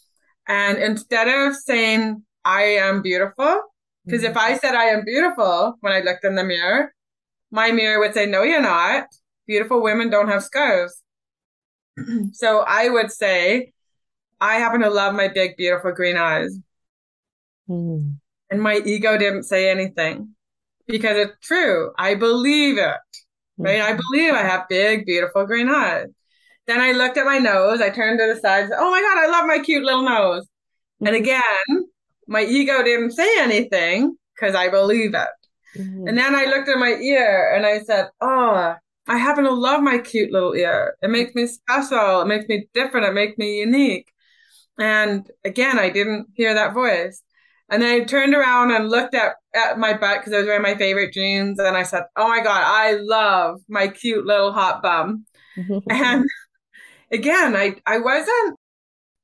And 0.48 0.78
instead 0.78 1.28
of 1.28 1.54
saying, 1.54 2.24
I 2.44 2.62
am 2.62 3.02
beautiful, 3.02 3.62
because 4.04 4.22
mm-hmm. 4.22 4.30
if 4.30 4.36
I 4.36 4.56
said 4.56 4.74
I 4.74 4.86
am 4.86 5.04
beautiful 5.04 5.76
when 5.80 5.92
I 5.92 6.00
looked 6.00 6.24
in 6.24 6.34
the 6.34 6.44
mirror, 6.44 6.92
my 7.50 7.70
mirror 7.72 8.00
would 8.00 8.14
say, 8.14 8.26
no, 8.26 8.42
you're 8.42 8.62
not. 8.62 9.06
Beautiful 9.46 9.82
women 9.82 10.10
don't 10.10 10.28
have 10.28 10.42
scars. 10.42 11.02
so 12.32 12.60
I 12.60 12.88
would 12.88 13.10
say, 13.10 13.72
I 14.40 14.54
happen 14.54 14.80
to 14.80 14.90
love 14.90 15.14
my 15.14 15.28
big, 15.28 15.56
beautiful 15.56 15.92
green 15.92 16.16
eyes. 16.16 16.56
Mm. 17.68 18.16
And 18.50 18.62
my 18.62 18.80
ego 18.84 19.16
didn't 19.18 19.44
say 19.44 19.70
anything 19.70 20.34
because 20.86 21.16
it's 21.16 21.46
true. 21.46 21.92
I 21.98 22.14
believe 22.14 22.78
it, 22.78 22.96
right? 23.58 23.80
I 23.80 23.92
believe 23.92 24.34
I 24.34 24.42
have 24.42 24.68
big, 24.68 25.06
beautiful 25.06 25.46
green 25.46 25.68
eyes. 25.68 26.06
Then 26.66 26.80
I 26.80 26.92
looked 26.92 27.16
at 27.16 27.26
my 27.26 27.38
nose. 27.38 27.80
I 27.80 27.90
turned 27.90 28.18
to 28.18 28.32
the 28.32 28.40
side. 28.40 28.68
Said, 28.68 28.78
oh 28.78 28.90
my 28.90 29.00
God, 29.00 29.18
I 29.18 29.30
love 29.30 29.46
my 29.46 29.58
cute 29.58 29.84
little 29.84 30.02
nose. 30.02 30.44
Mm-hmm. 30.44 31.06
And 31.06 31.16
again, 31.16 31.90
my 32.26 32.42
ego 32.42 32.82
didn't 32.82 33.12
say 33.12 33.40
anything 33.40 34.16
because 34.34 34.54
I 34.54 34.68
believe 34.68 35.14
it. 35.14 35.28
Mm-hmm. 35.76 36.08
And 36.08 36.18
then 36.18 36.34
I 36.34 36.46
looked 36.46 36.68
at 36.68 36.78
my 36.78 36.90
ear 36.90 37.52
and 37.54 37.64
I 37.64 37.80
said, 37.80 38.08
oh, 38.20 38.74
I 39.10 39.16
happen 39.16 39.42
to 39.42 39.52
love 39.52 39.82
my 39.82 39.98
cute 39.98 40.30
little 40.30 40.54
ear. 40.54 40.94
It 41.02 41.10
makes 41.10 41.34
me 41.34 41.48
special. 41.48 42.20
It 42.20 42.28
makes 42.28 42.46
me 42.46 42.68
different. 42.72 43.06
It 43.08 43.12
makes 43.12 43.36
me 43.38 43.58
unique. 43.58 44.06
And 44.78 45.28
again, 45.44 45.80
I 45.80 45.90
didn't 45.90 46.28
hear 46.34 46.54
that 46.54 46.74
voice. 46.74 47.20
And 47.68 47.82
then 47.82 48.02
I 48.02 48.04
turned 48.04 48.34
around 48.34 48.70
and 48.70 48.88
looked 48.88 49.16
at, 49.16 49.32
at 49.52 49.80
my 49.80 49.94
butt 49.94 50.20
because 50.20 50.32
I 50.32 50.38
was 50.38 50.46
wearing 50.46 50.62
my 50.62 50.76
favorite 50.76 51.12
jeans. 51.12 51.58
And 51.58 51.76
I 51.76 51.82
said, 51.82 52.04
Oh 52.14 52.28
my 52.28 52.38
God, 52.38 52.62
I 52.64 52.98
love 53.00 53.60
my 53.68 53.88
cute 53.88 54.24
little 54.24 54.52
hot 54.52 54.80
bum. 54.80 55.26
and 55.90 56.24
again, 57.10 57.56
I, 57.56 57.74
I 57.86 57.98
wasn't, 57.98 58.56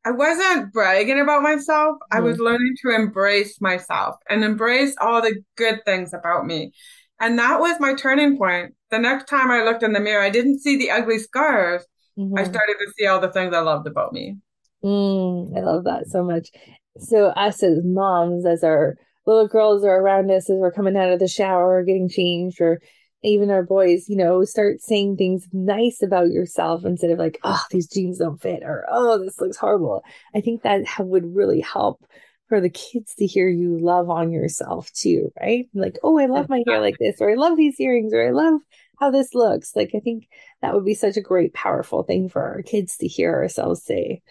I 0.04 0.10
wasn't 0.10 0.72
bragging 0.72 1.20
about 1.20 1.44
myself. 1.44 1.96
Mm. 2.12 2.16
I 2.16 2.20
was 2.20 2.38
mm. 2.38 2.44
learning 2.44 2.74
to 2.82 2.90
embrace 2.90 3.60
myself 3.60 4.16
and 4.28 4.42
embrace 4.42 4.96
all 5.00 5.22
the 5.22 5.40
good 5.56 5.84
things 5.84 6.12
about 6.12 6.44
me. 6.44 6.72
And 7.20 7.38
that 7.38 7.60
was 7.60 7.80
my 7.80 7.94
turning 7.94 8.36
point. 8.36 8.74
The 8.90 8.98
next 8.98 9.28
time 9.28 9.50
I 9.50 9.64
looked 9.64 9.82
in 9.82 9.92
the 9.92 10.00
mirror, 10.00 10.22
I 10.22 10.30
didn't 10.30 10.60
see 10.60 10.76
the 10.76 10.90
ugly 10.90 11.18
scars. 11.18 11.82
Mm-hmm. 12.18 12.38
I 12.38 12.44
started 12.44 12.76
to 12.78 12.92
see 12.96 13.06
all 13.06 13.20
the 13.20 13.32
things 13.32 13.54
I 13.54 13.60
loved 13.60 13.86
about 13.86 14.12
me. 14.12 14.36
Mm, 14.84 15.56
I 15.56 15.60
love 15.60 15.84
that 15.84 16.06
so 16.08 16.22
much 16.22 16.50
so 16.98 17.26
us 17.28 17.62
as 17.62 17.78
moms, 17.84 18.46
as 18.46 18.62
our 18.64 18.96
little 19.26 19.48
girls 19.48 19.84
are 19.84 20.00
around 20.00 20.30
us 20.30 20.48
as 20.48 20.56
we're 20.56 20.72
coming 20.72 20.96
out 20.96 21.10
of 21.10 21.18
the 21.18 21.28
shower 21.28 21.78
or 21.78 21.84
getting 21.84 22.08
changed 22.08 22.60
or 22.60 22.80
even 23.22 23.50
our 23.50 23.64
boys, 23.64 24.08
you 24.08 24.16
know, 24.16 24.44
start 24.44 24.80
saying 24.80 25.16
things 25.16 25.48
nice 25.52 26.00
about 26.02 26.30
yourself 26.30 26.84
instead 26.84 27.10
of 27.10 27.18
like, 27.18 27.38
oh, 27.42 27.62
these 27.70 27.88
jeans 27.88 28.18
don't 28.18 28.40
fit 28.40 28.62
or 28.62 28.86
oh, 28.88 29.18
this 29.18 29.40
looks 29.40 29.56
horrible. 29.56 30.02
I 30.34 30.40
think 30.40 30.62
that 30.62 30.84
would 30.98 31.34
really 31.34 31.60
help 31.60 32.04
for 32.48 32.60
the 32.60 32.70
kids 32.70 33.14
to 33.16 33.26
hear 33.26 33.48
you 33.48 33.78
love 33.78 34.08
on 34.08 34.32
yourself 34.32 34.92
too, 34.92 35.32
right? 35.40 35.68
Like, 35.74 35.98
oh, 36.02 36.18
I 36.18 36.26
love 36.26 36.48
my 36.48 36.62
hair 36.66 36.80
like 36.80 36.96
this, 36.98 37.20
or 37.20 37.30
I 37.30 37.34
love 37.34 37.56
these 37.56 37.80
earrings, 37.80 38.12
or 38.12 38.26
I 38.26 38.30
love 38.30 38.60
how 38.98 39.10
this 39.10 39.34
looks. 39.34 39.74
Like, 39.74 39.90
I 39.94 40.00
think 40.00 40.28
that 40.62 40.74
would 40.74 40.84
be 40.84 40.94
such 40.94 41.16
a 41.16 41.22
great, 41.22 41.52
powerful 41.54 42.02
thing 42.02 42.28
for 42.28 42.42
our 42.42 42.62
kids 42.62 42.96
to 42.98 43.08
hear 43.08 43.32
ourselves 43.32 43.82
say. 43.82 44.22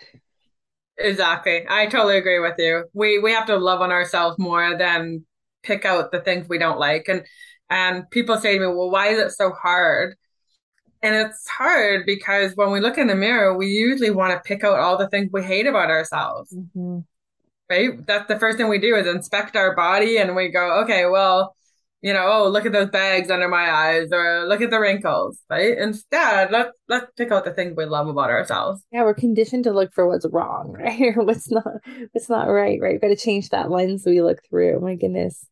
Exactly. 0.97 1.65
I 1.67 1.87
totally 1.87 2.17
agree 2.17 2.39
with 2.39 2.55
you. 2.57 2.85
We 2.93 3.19
we 3.19 3.33
have 3.33 3.47
to 3.47 3.57
love 3.57 3.81
on 3.81 3.91
ourselves 3.91 4.39
more 4.39 4.77
than 4.77 5.25
pick 5.61 5.83
out 5.83 6.11
the 6.11 6.21
things 6.21 6.47
we 6.47 6.57
don't 6.57 6.79
like. 6.79 7.09
And 7.09 7.25
and 7.69 8.09
people 8.11 8.37
say 8.37 8.53
to 8.53 8.59
me, 8.59 8.67
well, 8.67 8.89
why 8.89 9.07
is 9.07 9.19
it 9.19 9.31
so 9.31 9.51
hard? 9.51 10.15
And 11.01 11.15
it's 11.15 11.47
hard 11.47 12.05
because 12.05 12.53
when 12.55 12.71
we 12.71 12.79
look 12.79 12.97
in 12.97 13.07
the 13.07 13.15
mirror, 13.15 13.55
we 13.57 13.67
usually 13.67 14.09
want 14.09 14.33
to 14.33 14.47
pick 14.47 14.63
out 14.63 14.79
all 14.79 14.97
the 14.97 15.09
things 15.09 15.29
we 15.31 15.43
hate 15.43 15.67
about 15.67 15.89
ourselves. 15.89 16.53
Mm-hmm. 16.53 16.99
Right? 17.69 18.05
That's 18.05 18.27
the 18.27 18.39
first 18.39 18.57
thing 18.57 18.69
we 18.69 18.79
do 18.79 18.95
is 18.95 19.07
inspect 19.07 19.55
our 19.55 19.75
body 19.75 20.17
and 20.17 20.35
we 20.35 20.49
go, 20.49 20.81
okay, 20.83 21.05
well, 21.05 21.55
you 22.05 22.13
know, 22.13 22.29
oh, 22.31 22.49
look 22.49 22.67
at 22.67 22.71
those 22.71 22.91
bags 22.91 23.31
under 23.31 23.47
my 23.47 23.71
eyes 23.71 24.09
or 24.11 24.45
look 24.47 24.61
at 24.61 24.69
the 24.69 24.79
wrinkles, 24.79 25.39
right? 25.49 25.75
Instead, 25.75 26.51
let's 26.51 26.69
let's 26.87 27.07
pick 27.17 27.31
out 27.31 27.45
the 27.45 27.51
things 27.51 27.73
we 27.75 27.85
love 27.85 28.07
about 28.07 28.29
ourselves. 28.29 28.83
Yeah, 28.91 29.01
we're 29.01 29.15
conditioned 29.15 29.63
to 29.63 29.71
look 29.71 29.91
for 29.91 30.07
what's 30.07 30.27
wrong, 30.31 30.73
right? 30.79 31.17
Or 31.17 31.23
what's 31.23 31.49
not 31.49 31.65
what's 32.11 32.29
not 32.29 32.45
right, 32.45 32.79
right? 32.79 32.91
We've 32.91 33.01
got 33.01 33.07
to 33.07 33.15
change 33.15 33.49
that 33.49 33.71
lens 33.71 34.03
we 34.05 34.21
look 34.21 34.37
through. 34.47 34.81
My 34.81 34.93
goodness. 34.93 35.47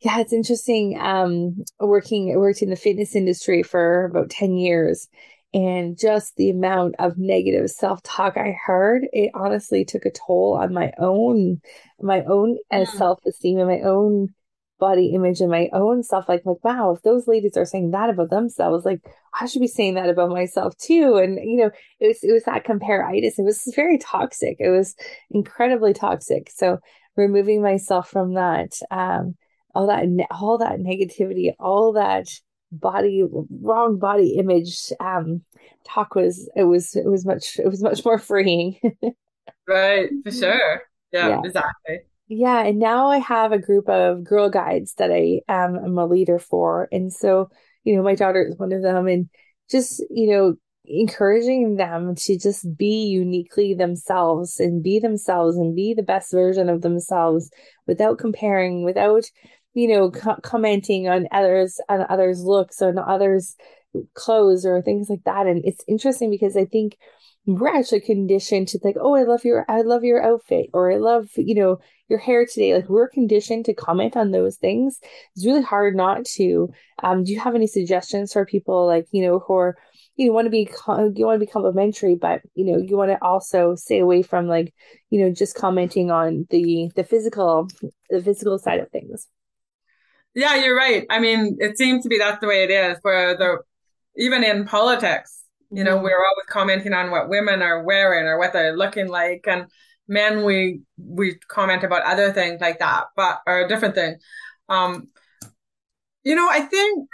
Yeah, 0.00 0.20
it's 0.20 0.32
interesting. 0.32 0.98
Um, 0.98 1.64
working 1.78 2.34
worked 2.38 2.62
in 2.62 2.70
the 2.70 2.76
fitness 2.76 3.14
industry 3.14 3.62
for 3.62 4.06
about 4.06 4.30
10 4.30 4.56
years 4.56 5.08
and 5.54 5.96
just 5.96 6.34
the 6.36 6.50
amount 6.50 6.96
of 6.98 7.16
negative 7.16 7.70
self-talk 7.70 8.36
I 8.36 8.58
heard, 8.66 9.06
it 9.12 9.30
honestly 9.34 9.84
took 9.84 10.04
a 10.04 10.10
toll 10.10 10.58
on 10.60 10.74
my 10.74 10.92
own 10.98 11.60
my 12.02 12.24
own 12.24 12.58
uh, 12.70 12.84
self-esteem 12.84 13.58
and 13.58 13.68
my 13.68 13.80
own 13.80 14.34
body 14.80 15.14
image 15.14 15.40
and 15.40 15.50
my 15.50 15.70
own 15.72 16.02
self 16.02 16.28
like 16.28 16.42
like 16.44 16.62
wow 16.64 16.90
if 16.90 17.00
those 17.02 17.28
ladies 17.28 17.56
are 17.56 17.64
saying 17.64 17.92
that 17.92 18.10
about 18.10 18.28
themselves 18.28 18.84
like 18.84 19.00
i 19.40 19.46
should 19.46 19.60
be 19.60 19.68
saying 19.68 19.94
that 19.94 20.10
about 20.10 20.30
myself 20.30 20.76
too. 20.76 21.16
And 21.16 21.36
you 21.36 21.56
know 21.56 21.70
it 22.00 22.08
was 22.08 22.18
it 22.22 22.32
was 22.32 22.44
that 22.44 22.66
comparitis 22.66 23.38
it 23.38 23.44
was 23.44 23.72
very 23.76 23.98
toxic. 23.98 24.56
It 24.58 24.70
was 24.70 24.94
incredibly 25.30 25.94
toxic. 25.94 26.50
So 26.50 26.78
removing 27.16 27.62
myself 27.62 28.10
from 28.10 28.34
that 28.34 28.72
um 28.90 29.36
all 29.74 29.86
that 29.86 30.04
all 30.30 30.58
that 30.58 30.78
negativity 30.80 31.52
all 31.58 31.92
that 31.92 32.28
body 32.80 33.24
wrong 33.60 33.98
body 33.98 34.36
image 34.36 34.92
um 35.00 35.42
talk 35.86 36.14
was 36.14 36.48
it 36.56 36.64
was 36.64 36.96
it 36.96 37.06
was 37.06 37.24
much 37.24 37.58
it 37.58 37.66
was 37.66 37.82
much 37.82 38.04
more 38.04 38.18
freeing 38.18 38.78
right 39.68 40.10
for 40.24 40.30
sure 40.30 40.82
yeah, 41.12 41.28
yeah. 41.28 41.40
exactly 41.44 42.00
yeah, 42.28 42.64
and 42.64 42.78
now 42.78 43.08
I 43.08 43.18
have 43.18 43.52
a 43.52 43.58
group 43.58 43.88
of 43.88 44.24
girl 44.24 44.48
guides 44.48 44.94
that 44.94 45.12
I 45.12 45.42
um, 45.48 45.76
am 45.76 45.98
a 45.98 46.06
leader 46.06 46.38
for. 46.38 46.88
And 46.90 47.12
so, 47.12 47.50
you 47.84 47.94
know, 47.94 48.02
my 48.02 48.14
daughter 48.14 48.46
is 48.46 48.56
one 48.56 48.72
of 48.72 48.82
them 48.82 49.06
and 49.06 49.28
just, 49.70 50.02
you 50.10 50.30
know, 50.30 50.54
encouraging 50.86 51.76
them 51.76 52.14
to 52.14 52.38
just 52.38 52.66
be 52.76 53.06
uniquely 53.06 53.74
themselves 53.74 54.58
and 54.58 54.82
be 54.82 54.98
themselves 54.98 55.56
and 55.56 55.76
be 55.76 55.92
the 55.92 56.02
best 56.02 56.32
version 56.32 56.68
of 56.70 56.80
themselves 56.80 57.50
without 57.86 58.18
comparing, 58.18 58.84
without, 58.84 59.24
you 59.74 59.88
know, 59.88 60.10
co- 60.10 60.40
commenting 60.42 61.08
on 61.08 61.28
others 61.32 61.80
on 61.88 62.06
others' 62.08 62.42
looks 62.42 62.80
on 62.80 62.98
others' 62.98 63.56
clothes 64.14 64.64
or 64.64 64.80
things 64.80 65.08
like 65.10 65.24
that. 65.24 65.46
And 65.46 65.64
it's 65.64 65.84
interesting 65.86 66.30
because 66.30 66.56
I 66.56 66.64
think 66.64 66.96
we're 67.46 67.76
actually 67.76 68.00
conditioned 68.00 68.68
to 68.68 68.78
think, 68.78 68.96
oh, 68.98 69.14
I 69.14 69.24
love 69.24 69.44
your, 69.44 69.66
I 69.68 69.82
love 69.82 70.02
your 70.02 70.22
outfit, 70.22 70.70
or 70.72 70.90
I 70.90 70.96
love, 70.96 71.28
you 71.36 71.54
know, 71.54 71.78
your 72.08 72.18
hair 72.18 72.46
today. 72.46 72.74
Like 72.74 72.88
we're 72.88 73.08
conditioned 73.08 73.66
to 73.66 73.74
comment 73.74 74.16
on 74.16 74.30
those 74.30 74.56
things. 74.56 74.98
It's 75.36 75.44
really 75.44 75.62
hard 75.62 75.94
not 75.94 76.24
to. 76.36 76.70
Um, 77.02 77.24
do 77.24 77.32
you 77.32 77.40
have 77.40 77.54
any 77.54 77.66
suggestions 77.66 78.32
for 78.32 78.46
people 78.46 78.86
like, 78.86 79.06
you 79.10 79.22
know, 79.22 79.40
who 79.40 79.54
are, 79.54 79.76
you 80.16 80.32
want 80.32 80.46
to 80.46 80.50
be, 80.50 80.70
you 80.88 81.26
want 81.26 81.40
to 81.40 81.46
be 81.46 81.50
complimentary, 81.50 82.14
but 82.14 82.40
you 82.54 82.64
know, 82.64 82.78
you 82.78 82.96
want 82.96 83.10
to 83.10 83.22
also 83.22 83.74
stay 83.74 83.98
away 83.98 84.22
from 84.22 84.46
like, 84.46 84.72
you 85.10 85.20
know, 85.20 85.32
just 85.32 85.56
commenting 85.56 86.10
on 86.10 86.46
the 86.50 86.90
the 86.94 87.04
physical, 87.04 87.68
the 88.08 88.22
physical 88.22 88.58
side 88.58 88.80
of 88.80 88.90
things. 88.90 89.26
Yeah, 90.34 90.56
you're 90.56 90.76
right. 90.76 91.06
I 91.10 91.20
mean, 91.20 91.58
it 91.60 91.78
seems 91.78 92.02
to 92.02 92.08
be 92.08 92.18
that's 92.18 92.40
the 92.40 92.46
way 92.46 92.64
it 92.64 92.70
is. 92.70 92.98
Where 93.02 93.36
the 93.36 93.58
even 94.16 94.44
in 94.44 94.64
politics, 94.64 95.42
you 95.70 95.84
know, 95.84 95.96
mm-hmm. 95.96 96.04
we're 96.04 96.16
always 96.16 96.46
commenting 96.48 96.92
on 96.92 97.10
what 97.10 97.28
women 97.28 97.62
are 97.62 97.82
wearing 97.82 98.26
or 98.26 98.38
what 98.38 98.52
they're 98.52 98.76
looking 98.76 99.08
like, 99.08 99.44
and 99.46 99.66
men 100.08 100.44
we 100.44 100.80
we 100.98 101.36
comment 101.48 101.84
about 101.84 102.02
other 102.02 102.32
things 102.32 102.60
like 102.60 102.80
that, 102.80 103.06
but 103.16 103.40
or 103.46 103.60
a 103.60 103.68
different 103.68 103.94
thing. 103.94 104.16
Um, 104.68 105.08
you 106.24 106.34
know, 106.34 106.48
I 106.50 106.60
think 106.60 107.08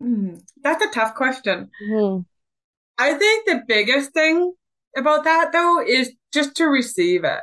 Hmm, 0.00 0.36
that's 0.62 0.84
a 0.84 0.90
tough 0.90 1.14
question. 1.14 1.70
Mm-hmm. 1.84 2.22
I 2.98 3.14
think 3.14 3.46
the 3.46 3.62
biggest 3.66 4.12
thing 4.12 4.52
about 4.96 5.24
that 5.24 5.52
though 5.52 5.84
is 5.86 6.12
just 6.32 6.56
to 6.56 6.64
receive 6.64 7.24
it. 7.24 7.40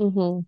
Mm-hmm. 0.00 0.40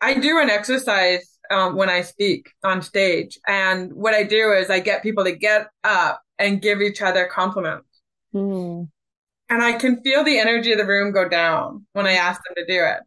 I 0.00 0.14
do 0.14 0.40
an 0.40 0.50
exercise 0.50 1.38
um, 1.50 1.76
when 1.76 1.88
I 1.88 2.02
speak 2.02 2.50
on 2.62 2.82
stage, 2.82 3.38
and 3.46 3.92
what 3.92 4.14
I 4.14 4.22
do 4.22 4.52
is 4.52 4.70
I 4.70 4.80
get 4.80 5.02
people 5.02 5.24
to 5.24 5.32
get 5.32 5.68
up 5.84 6.22
and 6.38 6.62
give 6.62 6.80
each 6.80 7.02
other 7.02 7.26
compliments. 7.26 7.88
Mm-hmm. 8.34 8.84
And 9.50 9.62
I 9.62 9.72
can 9.72 10.02
feel 10.02 10.24
the 10.24 10.38
energy 10.38 10.72
of 10.72 10.78
the 10.78 10.86
room 10.86 11.12
go 11.12 11.28
down 11.28 11.86
when 11.94 12.06
I 12.06 12.12
ask 12.12 12.40
them 12.44 12.54
to 12.56 12.66
do 12.66 12.84
it. 12.84 13.00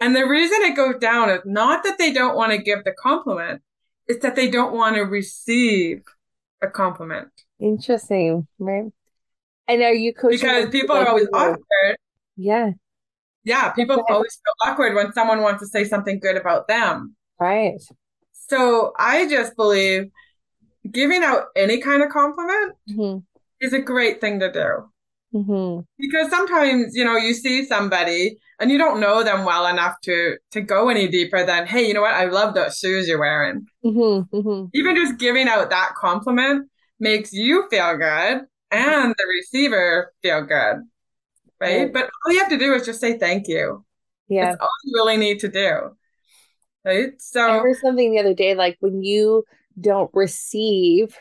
And 0.00 0.16
the 0.16 0.26
reason 0.26 0.58
it 0.62 0.76
goes 0.76 0.96
down 0.98 1.30
is 1.30 1.40
not 1.44 1.84
that 1.84 1.98
they 1.98 2.12
don't 2.12 2.36
want 2.36 2.52
to 2.52 2.58
give 2.58 2.84
the 2.84 2.92
compliment, 2.92 3.62
it's 4.06 4.22
that 4.22 4.36
they 4.36 4.50
don't 4.50 4.74
want 4.74 4.96
to 4.96 5.02
receive 5.02 6.02
a 6.60 6.68
compliment. 6.68 7.28
Interesting, 7.60 8.46
right? 8.58 8.92
And 9.68 9.82
are 9.82 9.92
you 9.92 10.12
coaching? 10.12 10.40
Because 10.40 10.70
people 10.70 10.96
are 10.96 11.08
always 11.08 11.28
awkward. 11.32 11.96
Yeah. 12.36 12.72
Yeah, 13.44 13.70
people 13.72 14.02
always 14.08 14.38
feel 14.44 14.70
awkward 14.70 14.94
when 14.94 15.12
someone 15.12 15.42
wants 15.42 15.60
to 15.62 15.66
say 15.66 15.84
something 15.84 16.20
good 16.20 16.36
about 16.36 16.68
them. 16.68 17.16
Right. 17.40 17.80
So 18.48 18.92
I 18.98 19.28
just 19.28 19.56
believe 19.56 20.10
giving 20.90 21.22
out 21.22 21.46
any 21.56 21.80
kind 21.80 22.02
of 22.02 22.10
compliment 22.10 22.74
mm-hmm. 22.88 23.18
is 23.60 23.72
a 23.72 23.80
great 23.80 24.20
thing 24.20 24.40
to 24.40 24.52
do. 24.52 24.88
Mm-hmm. 25.34 25.80
Because 25.98 26.30
sometimes, 26.30 26.94
you 26.94 27.04
know, 27.04 27.16
you 27.16 27.32
see 27.32 27.64
somebody 27.64 28.36
and 28.60 28.70
you 28.70 28.78
don't 28.78 29.00
know 29.00 29.22
them 29.24 29.44
well 29.44 29.66
enough 29.66 29.94
to 30.02 30.36
to 30.50 30.60
go 30.60 30.88
any 30.88 31.08
deeper 31.08 31.44
than, 31.44 31.66
hey, 31.66 31.86
you 31.86 31.94
know 31.94 32.02
what? 32.02 32.14
I 32.14 32.26
love 32.26 32.54
those 32.54 32.76
shoes 32.76 33.08
you're 33.08 33.18
wearing. 33.18 33.66
Mm-hmm. 33.84 34.36
mm-hmm. 34.36 34.66
Even 34.74 34.94
just 34.94 35.18
giving 35.18 35.48
out 35.48 35.70
that 35.70 35.94
compliment 35.96 36.68
makes 37.00 37.32
you 37.32 37.66
feel 37.70 37.96
good 37.96 38.42
and 38.70 39.14
the 39.16 39.24
receiver 39.28 40.12
feel 40.22 40.42
good. 40.42 40.76
Right? 41.62 41.92
But 41.92 42.10
all 42.24 42.32
you 42.32 42.40
have 42.40 42.48
to 42.50 42.58
do 42.58 42.74
is 42.74 42.84
just 42.84 43.00
say 43.00 43.18
thank 43.18 43.46
you. 43.48 43.84
Yeah. 44.28 44.50
That's 44.50 44.60
all 44.60 44.68
you 44.84 44.92
really 44.96 45.16
need 45.16 45.40
to 45.40 45.48
do. 45.48 45.96
Right? 46.84 47.12
So 47.20 47.48
I 47.48 47.58
heard 47.58 47.76
something 47.76 48.10
the 48.10 48.18
other 48.18 48.34
day, 48.34 48.54
like 48.54 48.76
when 48.80 49.02
you 49.02 49.44
don't 49.80 50.10
receive 50.12 51.16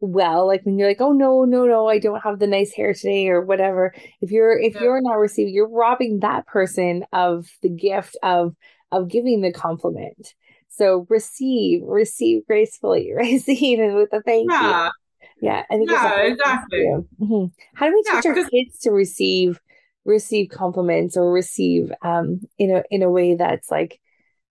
well 0.00 0.46
like 0.46 0.64
when 0.64 0.78
you're 0.78 0.88
like 0.88 1.00
oh 1.00 1.12
no 1.12 1.44
no 1.44 1.64
no 1.64 1.88
i 1.88 1.98
don't 1.98 2.20
have 2.20 2.38
the 2.38 2.46
nice 2.46 2.72
hair 2.72 2.92
today 2.92 3.28
or 3.28 3.40
whatever 3.40 3.94
if 4.20 4.30
you're 4.30 4.58
if 4.58 4.74
yeah. 4.74 4.82
you're 4.82 5.00
not 5.00 5.14
receiving 5.14 5.54
you're 5.54 5.68
robbing 5.68 6.20
that 6.20 6.46
person 6.46 7.04
of 7.12 7.48
the 7.62 7.68
gift 7.68 8.16
of 8.22 8.54
of 8.92 9.08
giving 9.08 9.40
the 9.40 9.52
compliment 9.52 10.34
so 10.68 11.06
receive 11.08 11.80
receive 11.82 12.46
gracefully 12.46 13.12
receive 13.16 13.78
and 13.78 13.94
with 13.94 14.12
a 14.12 14.22
thank 14.22 14.50
yeah. 14.50 14.86
you 14.86 15.48
yeah 15.48 15.62
i 15.70 15.76
think 15.76 15.90
yeah 15.90 16.20
exactly 16.20 16.84
mm-hmm. 17.20 17.46
how 17.74 17.86
do 17.86 17.94
we 17.94 18.02
teach 18.02 18.24
yeah, 18.24 18.30
our 18.30 18.50
kids 18.50 18.78
to 18.78 18.90
receive 18.90 19.60
receive 20.06 20.48
compliments 20.48 21.16
or 21.16 21.32
receive 21.32 21.92
um 22.02 22.40
in 22.58 22.70
a 22.70 22.82
in 22.90 23.02
a 23.02 23.10
way 23.10 23.34
that's 23.34 23.70
like 23.70 24.00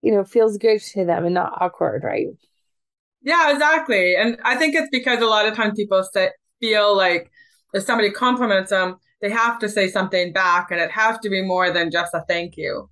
you 0.02 0.12
know 0.12 0.22
feels 0.22 0.58
good 0.58 0.80
to 0.80 1.04
them 1.04 1.24
and 1.24 1.34
not 1.34 1.56
awkward 1.60 2.04
right 2.04 2.28
yeah, 3.22 3.52
exactly. 3.52 4.16
And 4.16 4.38
I 4.44 4.56
think 4.56 4.74
it's 4.74 4.88
because 4.90 5.20
a 5.20 5.26
lot 5.26 5.46
of 5.46 5.54
times 5.54 5.74
people 5.76 6.02
say, 6.02 6.30
feel 6.60 6.96
like 6.96 7.30
if 7.72 7.82
somebody 7.82 8.10
compliments 8.10 8.70
them, 8.70 8.96
they 9.20 9.30
have 9.30 9.58
to 9.60 9.68
say 9.68 9.88
something 9.88 10.32
back 10.32 10.70
and 10.70 10.80
it 10.80 10.90
has 10.90 11.18
to 11.20 11.28
be 11.28 11.42
more 11.42 11.70
than 11.70 11.90
just 11.90 12.14
a 12.14 12.24
thank 12.28 12.56
you. 12.56 12.88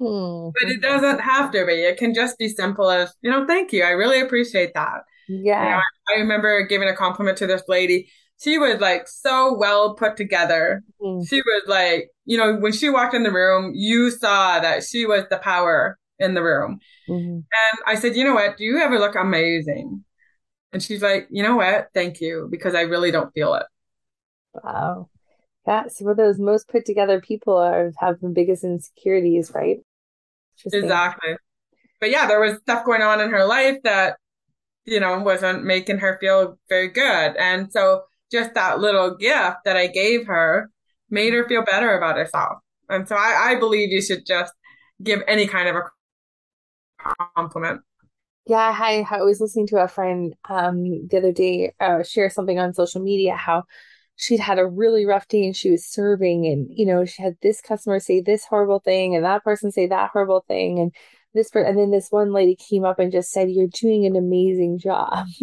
Mm-hmm. 0.00 0.50
But 0.60 0.70
it 0.70 0.80
doesn't 0.80 1.20
have 1.20 1.50
to 1.52 1.66
be. 1.66 1.72
It 1.72 1.98
can 1.98 2.14
just 2.14 2.38
be 2.38 2.48
simple 2.48 2.90
as, 2.90 3.14
you 3.22 3.30
know, 3.30 3.46
thank 3.46 3.72
you. 3.72 3.82
I 3.82 3.90
really 3.90 4.20
appreciate 4.20 4.74
that. 4.74 5.02
Yeah. 5.28 5.64
You 5.64 5.70
know, 5.70 5.76
I, 5.76 6.12
I, 6.14 6.20
remember 6.20 6.66
giving 6.66 6.88
a 6.88 6.96
compliment 6.96 7.38
to 7.38 7.46
this 7.46 7.62
lady. 7.68 8.10
She 8.42 8.58
was 8.58 8.80
like 8.80 9.06
so 9.06 9.54
well 9.56 9.94
put 9.94 10.16
together. 10.16 10.82
Mm-hmm. 11.00 11.24
She 11.24 11.42
was 11.42 11.62
like, 11.66 12.08
you 12.24 12.38
know, 12.38 12.56
when 12.56 12.72
she 12.72 12.88
walked 12.88 13.14
in 13.14 13.22
the 13.22 13.32
room, 13.32 13.72
you 13.74 14.10
saw 14.10 14.58
that 14.60 14.82
she 14.82 15.04
was 15.04 15.24
the 15.28 15.38
power 15.38 15.98
in 16.18 16.34
the 16.34 16.42
room. 16.42 16.78
Mm-hmm. 17.08 17.34
And 17.34 17.80
I 17.86 17.96
said, 17.96 18.16
you 18.16 18.24
know 18.24 18.34
what? 18.34 18.56
Do 18.56 18.64
you 18.64 18.78
ever 18.78 18.98
look 18.98 19.14
amazing? 19.14 20.04
And 20.72 20.82
she's 20.82 21.02
like, 21.02 21.26
you 21.30 21.42
know 21.42 21.56
what? 21.56 21.88
Thank 21.94 22.20
you, 22.20 22.48
because 22.50 22.74
I 22.74 22.82
really 22.82 23.10
don't 23.10 23.32
feel 23.34 23.54
it. 23.54 23.66
Wow. 24.54 25.08
Yeah. 25.66 25.88
So 25.88 26.04
for 26.04 26.14
those 26.14 26.38
most 26.38 26.68
put 26.68 26.86
together 26.86 27.20
people 27.20 27.56
are 27.56 27.92
have 27.98 28.20
the 28.20 28.28
biggest 28.28 28.64
insecurities, 28.64 29.52
right? 29.54 29.78
Exactly. 30.64 31.36
But 32.00 32.10
yeah, 32.10 32.26
there 32.26 32.40
was 32.40 32.58
stuff 32.58 32.84
going 32.84 33.02
on 33.02 33.20
in 33.20 33.30
her 33.30 33.44
life 33.44 33.78
that, 33.84 34.16
you 34.84 35.00
know, 35.00 35.18
wasn't 35.20 35.64
making 35.64 35.98
her 35.98 36.16
feel 36.20 36.58
very 36.68 36.88
good. 36.88 37.36
And 37.36 37.70
so 37.72 38.02
just 38.30 38.54
that 38.54 38.80
little 38.80 39.16
gift 39.16 39.58
that 39.64 39.76
I 39.76 39.86
gave 39.88 40.26
her 40.26 40.70
made 41.10 41.32
her 41.34 41.46
feel 41.48 41.64
better 41.64 41.96
about 41.96 42.16
herself. 42.16 42.58
And 42.88 43.06
so 43.08 43.16
I, 43.16 43.52
I 43.52 43.58
believe 43.58 43.90
you 43.90 44.02
should 44.02 44.26
just 44.26 44.52
give 45.02 45.22
any 45.26 45.46
kind 45.46 45.68
of 45.68 45.76
a 45.76 45.82
compliment. 47.36 47.80
Yeah, 48.46 48.74
I, 48.76 49.04
I 49.08 49.22
was 49.22 49.40
listening 49.40 49.66
to 49.68 49.82
a 49.82 49.88
friend 49.88 50.34
um 50.48 51.06
the 51.08 51.18
other 51.18 51.32
day 51.32 51.72
uh, 51.80 52.02
share 52.02 52.30
something 52.30 52.58
on 52.58 52.74
social 52.74 53.00
media 53.02 53.36
how 53.36 53.64
she'd 54.16 54.40
had 54.40 54.58
a 54.58 54.66
really 54.66 55.06
rough 55.06 55.28
day 55.28 55.44
and 55.46 55.56
she 55.56 55.70
was 55.70 55.86
serving 55.86 56.46
and 56.46 56.68
you 56.70 56.86
know 56.86 57.04
she 57.04 57.22
had 57.22 57.36
this 57.42 57.60
customer 57.60 58.00
say 58.00 58.20
this 58.20 58.44
horrible 58.44 58.80
thing 58.80 59.14
and 59.14 59.24
that 59.24 59.44
person 59.44 59.70
say 59.72 59.86
that 59.86 60.10
horrible 60.12 60.44
thing 60.48 60.78
and 60.78 60.92
this 61.34 61.50
person, 61.50 61.68
and 61.68 61.78
then 61.78 61.90
this 61.90 62.08
one 62.10 62.32
lady 62.32 62.56
came 62.56 62.84
up 62.84 62.98
and 62.98 63.12
just 63.12 63.30
said 63.30 63.50
you're 63.50 63.68
doing 63.68 64.06
an 64.06 64.16
amazing 64.16 64.78
job. 64.78 65.26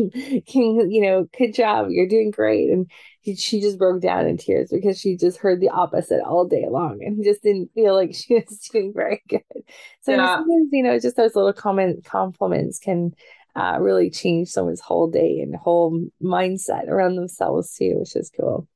Can, 0.48 0.92
you 0.92 1.02
know 1.02 1.28
good 1.38 1.54
job. 1.54 1.88
You're 1.90 2.08
doing 2.08 2.32
great. 2.32 2.70
And 2.70 2.90
she 3.38 3.60
just 3.60 3.78
broke 3.78 4.02
down 4.02 4.26
in 4.26 4.38
tears 4.38 4.70
because 4.72 5.00
she 5.00 5.18
just 5.18 5.38
heard 5.38 5.60
the 5.60 5.70
opposite 5.70 6.22
all 6.22 6.48
day 6.48 6.66
long 6.70 7.00
and 7.02 7.24
just 7.24 7.44
didn't 7.44 7.72
feel 7.74 7.94
like 7.94 8.14
she 8.14 8.34
was 8.50 8.70
doing 8.72 8.94
very 8.96 9.22
good. 9.28 9.42
So 10.02 10.12
yeah. 10.14 10.38
sometimes 10.38 10.70
you 10.72 10.84
know 10.84 11.00
just 11.00 11.16
those 11.16 11.36
little 11.36 11.54
comment 11.54 12.06
compliments 12.06 12.80
can 12.80 13.14
uh, 13.56 13.78
really 13.80 14.10
change 14.10 14.50
someone's 14.50 14.82
whole 14.82 15.10
day 15.10 15.40
and 15.40 15.56
whole 15.56 16.00
mindset 16.22 16.88
around 16.88 17.16
themselves 17.16 17.74
too 17.76 17.96
which 17.98 18.16
is 18.16 18.32
cool 18.40 18.68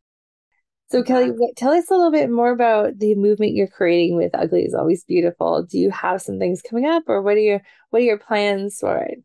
so 0.91 1.03
Kelly, 1.03 1.31
tell 1.55 1.71
us 1.71 1.89
a 1.89 1.95
little 1.95 2.11
bit 2.11 2.29
more 2.29 2.51
about 2.51 2.99
the 2.99 3.15
movement 3.15 3.53
you're 3.53 3.67
creating 3.67 4.17
with 4.17 4.35
Ugly 4.35 4.63
is 4.63 4.73
Always 4.73 5.03
Beautiful. 5.05 5.63
Do 5.63 5.79
you 5.79 5.89
have 5.91 6.21
some 6.21 6.37
things 6.37 6.61
coming 6.61 6.85
up 6.85 7.03
or 7.07 7.21
what 7.21 7.35
are 7.35 7.39
your 7.39 7.61
what 7.89 8.01
are 8.01 8.05
your 8.05 8.17
plans 8.17 8.79
for 8.79 8.97
it? 8.97 9.23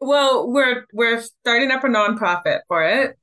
Well, 0.00 0.50
we're 0.50 0.84
we're 0.92 1.20
starting 1.20 1.70
up 1.70 1.84
a 1.84 1.88
nonprofit 1.88 2.60
for 2.68 2.84
it. 2.84 3.18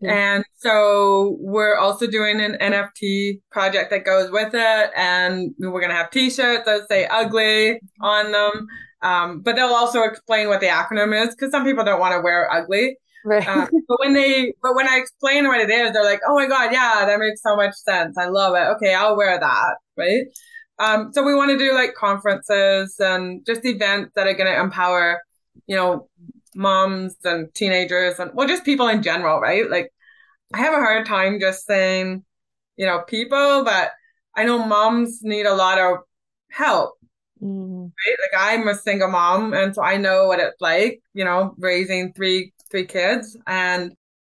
Yeah. 0.00 0.12
And 0.12 0.44
so 0.56 1.36
we're 1.40 1.76
also 1.76 2.06
doing 2.06 2.40
an 2.40 2.58
NFT 2.60 3.40
project 3.50 3.90
that 3.90 4.04
goes 4.04 4.30
with 4.30 4.50
it. 4.52 4.90
And 4.94 5.54
we're 5.58 5.80
going 5.80 5.90
to 5.90 5.96
have 5.96 6.10
t-shirts 6.10 6.66
that 6.66 6.88
say 6.88 7.06
ugly 7.06 7.80
on 8.00 8.32
them. 8.32 8.66
Um, 9.02 9.40
but 9.40 9.56
they'll 9.56 9.68
also 9.68 10.02
explain 10.02 10.48
what 10.48 10.60
the 10.60 10.66
acronym 10.66 11.18
is 11.18 11.34
because 11.34 11.50
some 11.50 11.64
people 11.64 11.84
don't 11.84 12.00
want 12.00 12.12
to 12.12 12.20
wear 12.20 12.52
ugly. 12.52 12.96
Right. 13.26 13.46
Um, 13.46 13.68
but 13.88 13.98
when 14.00 14.14
they, 14.14 14.54
but 14.62 14.76
when 14.76 14.88
I 14.88 14.98
explain 14.98 15.48
what 15.48 15.60
it 15.60 15.68
is, 15.68 15.92
they're 15.92 16.04
like, 16.04 16.20
"Oh 16.26 16.36
my 16.36 16.46
god, 16.46 16.72
yeah, 16.72 17.04
that 17.04 17.18
makes 17.18 17.42
so 17.42 17.56
much 17.56 17.74
sense. 17.74 18.16
I 18.16 18.26
love 18.26 18.54
it. 18.54 18.76
Okay, 18.76 18.94
I'll 18.94 19.16
wear 19.16 19.38
that." 19.38 19.74
Right. 19.96 20.26
Um, 20.78 21.12
so 21.12 21.24
we 21.24 21.34
want 21.34 21.50
to 21.50 21.58
do 21.58 21.74
like 21.74 21.94
conferences 21.94 22.96
and 23.00 23.44
just 23.44 23.64
events 23.64 24.12
that 24.14 24.26
are 24.26 24.34
going 24.34 24.52
to 24.52 24.60
empower, 24.60 25.22
you 25.66 25.74
know, 25.74 26.08
moms 26.54 27.16
and 27.24 27.52
teenagers 27.54 28.18
and 28.20 28.30
well, 28.34 28.46
just 28.46 28.64
people 28.64 28.86
in 28.88 29.02
general, 29.02 29.40
right? 29.40 29.68
Like, 29.68 29.92
I 30.54 30.58
have 30.58 30.74
a 30.74 30.76
hard 30.76 31.06
time 31.06 31.40
just 31.40 31.66
saying, 31.66 32.24
you 32.76 32.86
know, 32.86 33.02
people, 33.08 33.64
but 33.64 33.90
I 34.36 34.44
know 34.44 34.64
moms 34.64 35.20
need 35.22 35.46
a 35.46 35.54
lot 35.54 35.78
of 35.78 35.98
help. 36.50 36.94
Mm. 37.42 37.90
Right? 38.06 38.16
Like 38.20 38.40
I'm 38.40 38.68
a 38.68 38.74
single 38.74 39.10
mom, 39.10 39.52
and 39.52 39.74
so 39.74 39.82
I 39.82 39.96
know 39.96 40.28
what 40.28 40.40
it's 40.40 40.60
like, 40.60 41.00
you 41.12 41.24
know, 41.24 41.54
raising 41.58 42.12
three 42.12 42.52
three 42.70 42.86
kids 42.86 43.36
and 43.46 43.92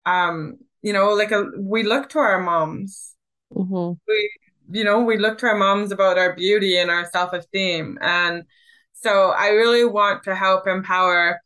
um 0.04 0.58
you 0.82 0.92
know 0.92 1.10
like 1.14 1.32
a, 1.32 1.44
we 1.58 1.82
look 1.82 2.08
to 2.10 2.18
our 2.18 2.40
moms. 2.40 3.14
Mm-hmm. 3.54 3.92
we 4.08 4.30
you 4.70 4.84
know 4.84 5.02
we 5.02 5.18
look 5.18 5.38
to 5.38 5.46
our 5.46 5.56
moms 5.56 5.92
about 5.92 6.18
our 6.18 6.34
beauty 6.34 6.78
and 6.78 6.90
our 6.90 7.08
self-esteem. 7.10 7.98
And 8.00 8.44
so 8.92 9.30
i 9.30 9.48
really 9.48 9.84
want 9.84 10.24
to 10.24 10.34
help 10.34 10.66
empower 10.66 11.40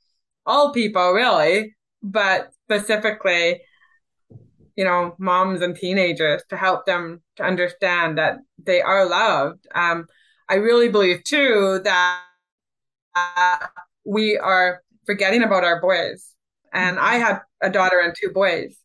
all 0.46 0.72
people 0.72 1.12
really 1.12 1.74
but 2.02 2.52
specifically 2.64 3.60
you 4.76 4.84
know 4.84 5.14
moms 5.18 5.60
and 5.60 5.76
teenagers 5.76 6.42
to 6.48 6.56
help 6.56 6.86
them 6.86 7.20
to 7.36 7.42
understand 7.42 8.18
that 8.18 8.38
they 8.62 8.80
are 8.80 9.06
loved. 9.06 9.66
Um 9.74 10.06
i 10.48 10.54
really 10.54 10.88
believe 10.88 11.22
too 11.24 11.80
that 11.84 12.22
uh, 13.14 13.66
we 14.04 14.38
are 14.38 14.82
forgetting 15.04 15.42
about 15.42 15.64
our 15.64 15.80
boys 15.80 16.30
and 16.72 16.98
I 16.98 17.16
had 17.16 17.40
a 17.60 17.70
daughter 17.70 18.00
and 18.00 18.14
two 18.18 18.30
boys. 18.30 18.76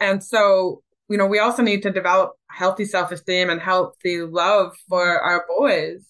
And 0.00 0.22
so, 0.22 0.82
you 1.08 1.16
know, 1.18 1.26
we 1.26 1.38
also 1.38 1.62
need 1.62 1.82
to 1.82 1.90
develop 1.90 2.32
healthy 2.48 2.84
self 2.84 3.12
esteem 3.12 3.50
and 3.50 3.60
healthy 3.60 4.22
love 4.22 4.74
for 4.88 5.20
our 5.20 5.44
boys, 5.48 6.04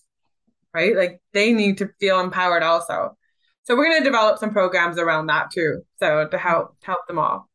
right? 0.72 0.96
Like 0.96 1.20
they 1.32 1.52
need 1.52 1.78
to 1.78 1.90
feel 2.00 2.20
empowered 2.20 2.62
also. 2.62 3.16
So 3.64 3.76
we're 3.76 3.88
going 3.88 4.00
to 4.00 4.04
develop 4.04 4.38
some 4.38 4.50
programs 4.50 4.98
around 4.98 5.26
that 5.26 5.50
too. 5.50 5.82
So 5.98 6.28
to 6.28 6.38
help, 6.38 6.76
help 6.82 7.06
them 7.06 7.18
all. 7.18 7.48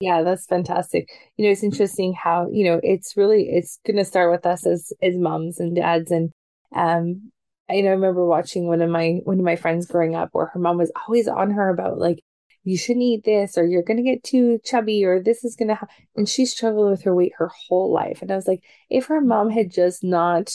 Yeah, 0.00 0.22
that's 0.22 0.46
fantastic. 0.46 1.10
You 1.36 1.44
know, 1.44 1.50
it's 1.52 1.62
interesting 1.62 2.14
how, 2.14 2.48
you 2.50 2.64
know, 2.64 2.80
it's 2.82 3.16
really 3.18 3.50
it's 3.50 3.78
gonna 3.86 4.04
start 4.04 4.30
with 4.30 4.46
us 4.46 4.66
as 4.66 4.92
as 5.02 5.14
moms 5.16 5.60
and 5.60 5.76
dads. 5.76 6.10
And 6.10 6.30
um 6.74 7.30
I 7.68 7.82
know 7.82 7.88
I 7.90 7.92
remember 7.92 8.24
watching 8.24 8.66
one 8.66 8.80
of 8.80 8.88
my 8.88 9.20
one 9.24 9.38
of 9.38 9.44
my 9.44 9.56
friends 9.56 9.86
growing 9.86 10.14
up 10.14 10.30
where 10.32 10.46
her 10.46 10.58
mom 10.58 10.78
was 10.78 10.90
always 11.06 11.28
on 11.28 11.50
her 11.50 11.68
about 11.68 11.98
like 11.98 12.20
you 12.64 12.76
shouldn't 12.76 13.02
eat 13.02 13.24
this 13.24 13.56
or 13.56 13.64
you're 13.66 13.82
gonna 13.82 14.02
get 14.02 14.22
too 14.22 14.58
chubby 14.64 15.04
or 15.04 15.20
this 15.22 15.44
is 15.44 15.56
gonna 15.56 15.74
ha-. 15.74 15.86
and 16.16 16.28
she 16.28 16.44
struggled 16.46 16.90
with 16.90 17.02
her 17.02 17.14
weight 17.14 17.32
her 17.38 17.50
whole 17.68 17.92
life. 17.92 18.22
And 18.22 18.30
I 18.30 18.36
was 18.36 18.46
like, 18.46 18.62
if 18.88 19.06
her 19.06 19.20
mom 19.20 19.50
had 19.50 19.70
just 19.70 20.04
not 20.04 20.52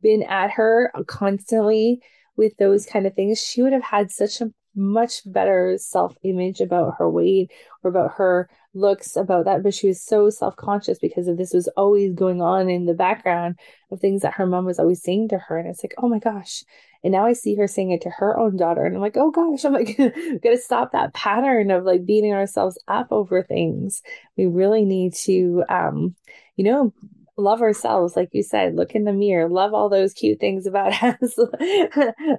been 0.00 0.22
at 0.22 0.52
her 0.52 0.92
constantly 1.06 2.00
with 2.36 2.56
those 2.56 2.86
kind 2.86 3.06
of 3.06 3.14
things, 3.14 3.42
she 3.42 3.62
would 3.62 3.72
have 3.72 3.82
had 3.82 4.10
such 4.10 4.40
a 4.40 4.52
much 4.78 5.22
better 5.26 5.76
self 5.78 6.16
image 6.22 6.60
about 6.60 6.94
her 6.98 7.10
weight 7.10 7.50
or 7.82 7.90
about 7.90 8.12
her 8.12 8.48
looks 8.74 9.16
about 9.16 9.44
that 9.44 9.62
but 9.62 9.74
she 9.74 9.88
was 9.88 10.00
so 10.00 10.30
self-conscious 10.30 10.98
because 11.00 11.26
of 11.26 11.36
this 11.36 11.52
was 11.52 11.68
always 11.76 12.14
going 12.14 12.40
on 12.40 12.70
in 12.70 12.84
the 12.86 12.94
background 12.94 13.58
of 13.90 13.98
things 13.98 14.22
that 14.22 14.34
her 14.34 14.46
mom 14.46 14.64
was 14.64 14.78
always 14.78 15.02
saying 15.02 15.28
to 15.28 15.38
her 15.38 15.58
and 15.58 15.68
it's 15.68 15.82
like 15.82 15.94
oh 15.98 16.08
my 16.08 16.18
gosh 16.18 16.62
and 17.02 17.12
now 17.12 17.26
i 17.26 17.32
see 17.32 17.54
her 17.54 17.66
saying 17.66 17.90
it 17.90 18.02
to 18.02 18.10
her 18.10 18.38
own 18.38 18.56
daughter 18.56 18.84
and 18.84 18.94
i'm 18.94 19.02
like 19.02 19.16
oh 19.16 19.30
gosh 19.30 19.64
i'm 19.64 19.72
like 19.72 19.96
gotta 20.42 20.58
stop 20.58 20.92
that 20.92 21.14
pattern 21.14 21.70
of 21.70 21.84
like 21.84 22.04
beating 22.04 22.32
ourselves 22.32 22.78
up 22.88 23.08
over 23.10 23.42
things 23.42 24.02
we 24.36 24.46
really 24.46 24.84
need 24.84 25.14
to 25.14 25.64
um 25.68 26.14
you 26.56 26.64
know 26.64 26.92
love 27.38 27.62
ourselves, 27.62 28.16
like 28.16 28.30
you 28.32 28.42
said, 28.42 28.74
look 28.74 28.94
in 28.94 29.04
the 29.04 29.12
mirror, 29.12 29.48
love 29.48 29.72
all 29.72 29.88
those 29.88 30.12
cute 30.12 30.40
things 30.40 30.66
about 30.66 30.92
us, 31.02 31.38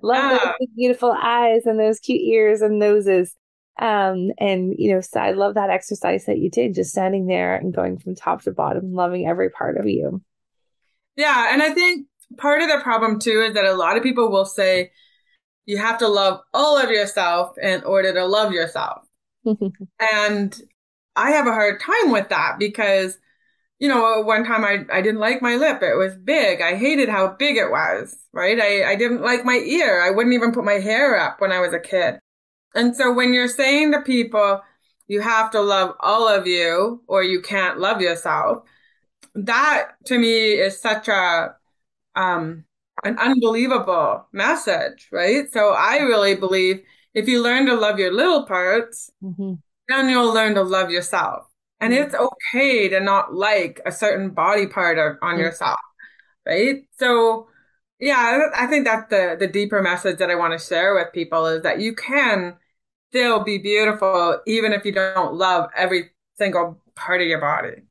love 0.03 0.41
those 0.59 0.67
beautiful 0.75 1.15
eyes 1.19 1.65
and 1.65 1.79
those 1.79 1.99
cute 1.99 2.21
ears 2.21 2.61
and 2.61 2.77
noses. 2.77 3.33
Um, 3.79 4.31
and 4.37 4.75
you 4.77 4.93
know, 4.93 5.01
so 5.01 5.21
I 5.21 5.31
love 5.31 5.55
that 5.55 5.69
exercise 5.69 6.25
that 6.25 6.37
you 6.37 6.49
did, 6.49 6.75
just 6.75 6.91
standing 6.91 7.27
there 7.27 7.55
and 7.55 7.73
going 7.73 7.97
from 7.97 8.13
top 8.13 8.41
to 8.43 8.51
bottom, 8.51 8.93
loving 8.93 9.25
every 9.25 9.49
part 9.49 9.77
of 9.77 9.87
you. 9.87 10.21
Yeah, 11.15 11.53
and 11.53 11.63
I 11.63 11.73
think 11.73 12.07
part 12.37 12.61
of 12.61 12.69
the 12.69 12.79
problem 12.81 13.19
too 13.19 13.41
is 13.41 13.53
that 13.53 13.65
a 13.65 13.73
lot 13.73 13.97
of 13.97 14.03
people 14.03 14.31
will 14.31 14.45
say 14.45 14.91
you 15.65 15.77
have 15.77 15.99
to 15.99 16.07
love 16.07 16.41
all 16.53 16.77
of 16.77 16.89
yourself 16.89 17.57
in 17.61 17.83
order 17.83 18.13
to 18.13 18.25
love 18.25 18.51
yourself. 18.51 19.05
and 19.99 20.61
I 21.15 21.31
have 21.31 21.47
a 21.47 21.51
hard 21.51 21.79
time 21.79 22.11
with 22.11 22.29
that 22.29 22.57
because 22.59 23.17
you 23.79 23.87
know, 23.87 24.21
one 24.21 24.43
time 24.43 24.65
I, 24.65 24.85
I 24.91 25.01
didn't 25.01 25.21
like 25.21 25.41
my 25.41 25.55
lip. 25.55 25.81
It 25.81 25.95
was 25.95 26.13
big. 26.15 26.61
I 26.61 26.75
hated 26.75 27.07
how 27.07 27.29
big 27.29 27.55
it 27.55 27.71
was, 27.71 28.13
right? 28.33 28.59
I, 28.59 28.91
I 28.91 28.95
didn't 28.97 29.21
like 29.21 29.45
my 29.45 29.55
ear. 29.55 30.01
I 30.01 30.11
wouldn't 30.11 30.35
even 30.35 30.51
put 30.51 30.65
my 30.65 30.79
hair 30.79 31.17
up 31.17 31.39
when 31.39 31.53
I 31.53 31.61
was 31.61 31.73
a 31.73 31.79
kid. 31.79 32.19
And 32.75 32.95
so 32.95 33.13
when 33.13 33.33
you're 33.33 33.47
saying 33.47 33.93
to 33.93 34.01
people, 34.01 34.61
you 35.07 35.21
have 35.21 35.51
to 35.51 35.61
love 35.61 35.95
all 36.01 36.27
of 36.27 36.45
you 36.45 37.01
or 37.07 37.23
you 37.23 37.41
can't 37.41 37.79
love 37.79 38.01
yourself, 38.01 38.63
that 39.33 39.91
to 40.05 40.19
me 40.19 40.51
is 40.51 40.81
such 40.81 41.07
a, 41.07 41.55
um, 42.15 42.65
an 43.03 43.17
unbelievable 43.17 44.27
message, 44.31 45.07
right? 45.11 45.51
So 45.51 45.69
I 45.69 45.99
really 45.99 46.35
believe 46.35 46.81
if 47.13 47.27
you 47.27 47.41
learn 47.41 47.65
to 47.67 47.75
love 47.75 47.99
your 47.99 48.13
little 48.13 48.45
parts, 48.45 49.09
mm-hmm. 49.23 49.53
then 49.87 50.09
you'll 50.09 50.33
learn 50.33 50.55
to 50.55 50.63
love 50.63 50.91
yourself. 50.91 51.45
And 51.81 51.93
it's 51.93 52.13
okay 52.13 52.89
to 52.89 52.99
not 52.99 53.33
like 53.33 53.79
a 53.85 53.91
certain 53.91 54.31
body 54.31 54.67
part 54.67 54.97
of, 54.97 55.17
on 55.21 55.35
mm-hmm. 55.35 55.43
yourself, 55.43 55.79
right? 56.45 56.83
So, 56.97 57.47
yeah, 57.99 58.49
I 58.53 58.67
think 58.67 58.85
that's 58.85 59.09
the, 59.09 59.37
the 59.39 59.47
deeper 59.47 59.81
message 59.81 60.17
that 60.19 60.29
I 60.29 60.35
want 60.35 60.59
to 60.59 60.65
share 60.65 60.93
with 60.93 61.13
people 61.13 61.45
is 61.45 61.63
that 61.63 61.79
you 61.79 61.95
can 61.95 62.57
still 63.11 63.43
be 63.43 63.57
beautiful 63.59 64.39
even 64.45 64.73
if 64.73 64.83
you 64.83 64.91
don't 64.91 65.35
love 65.35 65.69
every 65.75 66.11
single 66.37 66.81
part 66.95 67.21
of 67.21 67.27
your 67.27 67.39
body. 67.39 67.83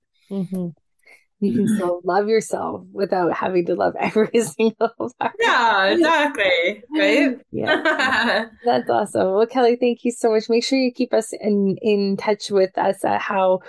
Mm-hmm. 1.42 1.46
You 1.46 1.66
can 1.66 1.76
still 1.76 2.00
love 2.02 2.28
yourself 2.28 2.84
without 2.92 3.32
having 3.32 3.66
to 3.66 3.74
love 3.74 3.94
every 4.00 4.40
single 4.42 4.90
part. 5.20 5.34
Yeah, 5.38 5.84
exactly. 5.92 6.82
Right? 6.90 7.36
yeah. 7.52 8.46
That's 8.64 8.90
awesome. 8.90 9.34
Well, 9.34 9.46
Kelly, 9.46 9.76
thank 9.76 10.04
you 10.04 10.10
so 10.10 10.32
much. 10.32 10.48
Make 10.48 10.64
sure 10.64 10.78
you 10.78 10.92
keep 10.92 11.14
us 11.14 11.32
in, 11.32 11.76
in 11.80 12.16
touch 12.16 12.50
with 12.50 12.76
us 12.76 13.04
at 13.04 13.20
how 13.20 13.60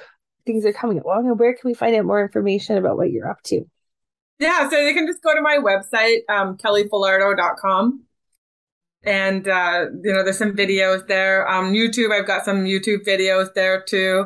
things 0.45 0.65
are 0.65 0.73
coming 0.73 0.99
along 0.99 1.27
and 1.27 1.37
where 1.37 1.53
can 1.53 1.67
we 1.69 1.75
find 1.75 1.95
out 1.95 2.05
more 2.05 2.23
information 2.23 2.77
about 2.77 2.97
what 2.97 3.11
you're 3.11 3.29
up 3.29 3.43
to? 3.43 3.65
Yeah, 4.39 4.69
so 4.69 4.77
you 4.77 4.93
can 4.93 5.05
just 5.05 5.21
go 5.21 5.35
to 5.35 5.41
my 5.41 5.57
website, 5.57 6.21
um, 6.29 6.57
kellyfalardeau.com. 6.57 8.05
And, 9.03 9.47
uh, 9.47 9.85
you 10.01 10.13
know, 10.13 10.23
there's 10.23 10.37
some 10.37 10.55
videos 10.55 11.07
there. 11.07 11.47
Um, 11.47 11.73
YouTube, 11.73 12.11
I've 12.11 12.25
got 12.25 12.45
some 12.45 12.63
YouTube 12.63 13.05
videos 13.05 13.53
there 13.53 13.83
too. 13.83 14.25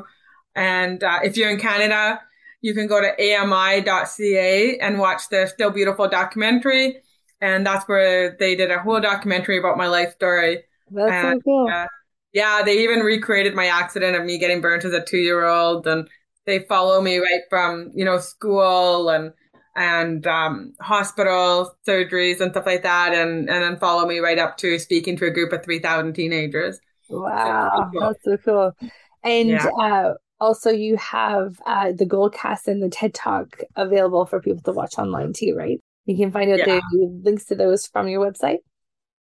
And, 0.56 1.04
uh, 1.04 1.20
if 1.24 1.36
you're 1.36 1.50
in 1.50 1.60
Canada, 1.60 2.22
you 2.64 2.74
can 2.74 2.88
go 2.88 3.02
to 3.02 3.10
ami.ca 3.10 4.80
and 4.80 4.98
watch 4.98 5.24
the 5.30 5.48
Still 5.48 5.70
Beautiful 5.70 6.08
documentary. 6.08 7.04
And 7.42 7.66
that's 7.68 7.86
where 7.90 8.38
they 8.40 8.56
did 8.56 8.72
a 8.72 8.80
whole 8.80 9.02
documentary 9.02 9.60
about 9.60 9.78
my 9.78 9.88
life 9.88 10.14
story. 10.14 10.64
That's 10.90 11.12
and, 11.12 11.38
so 11.40 11.42
cool. 11.44 11.70
Uh, 11.70 11.88
yeah, 12.32 12.62
they 12.64 12.80
even 12.84 13.02
recreated 13.02 13.54
my 13.54 13.66
accident 13.66 14.16
of 14.16 14.24
me 14.24 14.38
getting 14.38 14.62
burnt 14.62 14.86
as 14.86 14.94
a 14.94 15.04
two 15.04 15.18
year 15.18 15.46
old. 15.46 15.86
And 15.86 16.10
they 16.46 16.60
follow 16.60 17.02
me 17.02 17.18
right 17.18 17.42
from, 17.50 17.92
you 17.94 18.06
know, 18.06 18.18
school 18.18 19.10
and, 19.10 19.34
and 19.76 20.26
um, 20.26 20.74
hospital 20.80 21.76
surgeries 21.86 22.40
and 22.40 22.52
stuff 22.52 22.66
like 22.66 22.84
that, 22.84 23.12
and 23.14 23.50
and 23.50 23.64
then 23.64 23.80
follow 23.80 24.06
me 24.08 24.20
right 24.20 24.38
up 24.38 24.56
to 24.58 24.78
speaking 24.78 25.18
to 25.18 25.26
a 25.26 25.32
group 25.32 25.52
of 25.52 25.64
three 25.64 25.80
thousand 25.80 26.14
teenagers. 26.14 26.80
Wow, 27.10 27.72
so 27.76 27.90
cool. 27.92 28.00
that's 28.00 28.24
so 28.24 28.38
cool. 28.46 28.90
And 29.24 29.50
yeah. 29.50 29.66
uh, 29.80 30.14
also, 30.44 30.70
you 30.70 30.98
have 30.98 31.60
uh, 31.66 31.94
the 31.94 32.06
Goalcast 32.06 32.68
and 32.68 32.84
the 32.84 32.90
TED 32.90 33.14
Talk 33.14 33.62
available 33.76 34.26
for 34.26 34.42
people 34.42 34.62
to 34.64 34.72
watch 34.74 34.98
online 34.98 35.34
too, 35.34 35.56
right? 35.58 35.80
You 36.06 36.18
can 36.18 36.32
find 36.32 36.52
out 36.52 36.60
yeah. 36.60 36.82
the 36.92 37.22
links 37.24 37.46
to 37.46 37.56
those 37.56 37.88
from 37.88 38.10
your 38.10 38.26
website. 38.26 38.58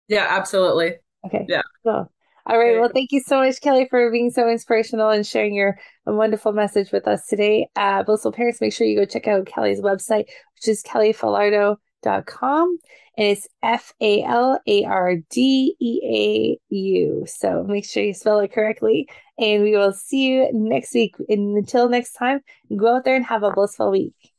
Yeah, 0.08 0.26
absolutely. 0.28 0.96
Okay. 1.26 1.46
Yeah. 1.48 1.62
Cool. 1.84 2.12
All 2.48 2.58
right. 2.58 2.80
Well, 2.80 2.90
thank 2.92 3.12
you 3.12 3.22
so 3.22 3.40
much, 3.40 3.62
Kelly, 3.62 3.88
for 3.88 4.12
being 4.12 4.32
so 4.32 4.50
inspirational 4.50 5.10
and 5.10 5.26
sharing 5.26 5.54
your 5.54 5.78
wonderful 6.08 6.54
message 6.54 6.92
with 6.92 7.08
us 7.08 7.28
today. 7.28 7.68
Uh, 7.76 8.04
Blissful 8.04 8.32
Parents, 8.32 8.60
make 8.60 8.74
sure 8.74 8.88
you 8.88 8.98
go 8.98 9.06
check 9.06 9.28
out 9.28 9.46
Kelly's 9.46 9.80
website, 9.80 10.26
which 10.56 10.68
is 10.68 10.82
kellyfalardeau.com. 10.84 11.78
Dot 12.04 12.26
com, 12.26 12.80
and 13.16 13.28
it's 13.28 13.48
F 13.62 13.94
A 14.02 14.24
L 14.24 14.60
A 14.66 14.86
R 14.86 15.18
D 15.30 15.76
E 15.80 16.58
A 16.72 16.74
U. 16.74 17.26
So 17.28 17.64
make 17.64 17.86
sure 17.86 18.02
you 18.02 18.16
spell 18.16 18.40
it 18.40 18.52
correctly. 18.52 19.08
And 19.38 19.62
we 19.62 19.78
will 19.78 19.94
see 19.94 20.26
you 20.26 20.50
next 20.52 20.96
week. 20.96 21.16
And 21.30 21.58
until 21.58 21.90
next 21.90 22.14
time, 22.14 22.42
go 22.76 22.96
out 22.96 23.06
there 23.06 23.16
and 23.16 23.26
have 23.26 23.44
a 23.44 23.52
blissful 23.52 23.92
week. 23.92 24.31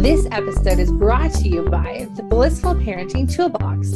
This 0.00 0.26
episode 0.30 0.78
is 0.78 0.90
brought 0.90 1.30
to 1.34 1.48
you 1.50 1.68
by 1.68 2.08
the 2.16 2.22
Blissful 2.22 2.74
Parenting 2.74 3.30
Toolbox. 3.30 3.92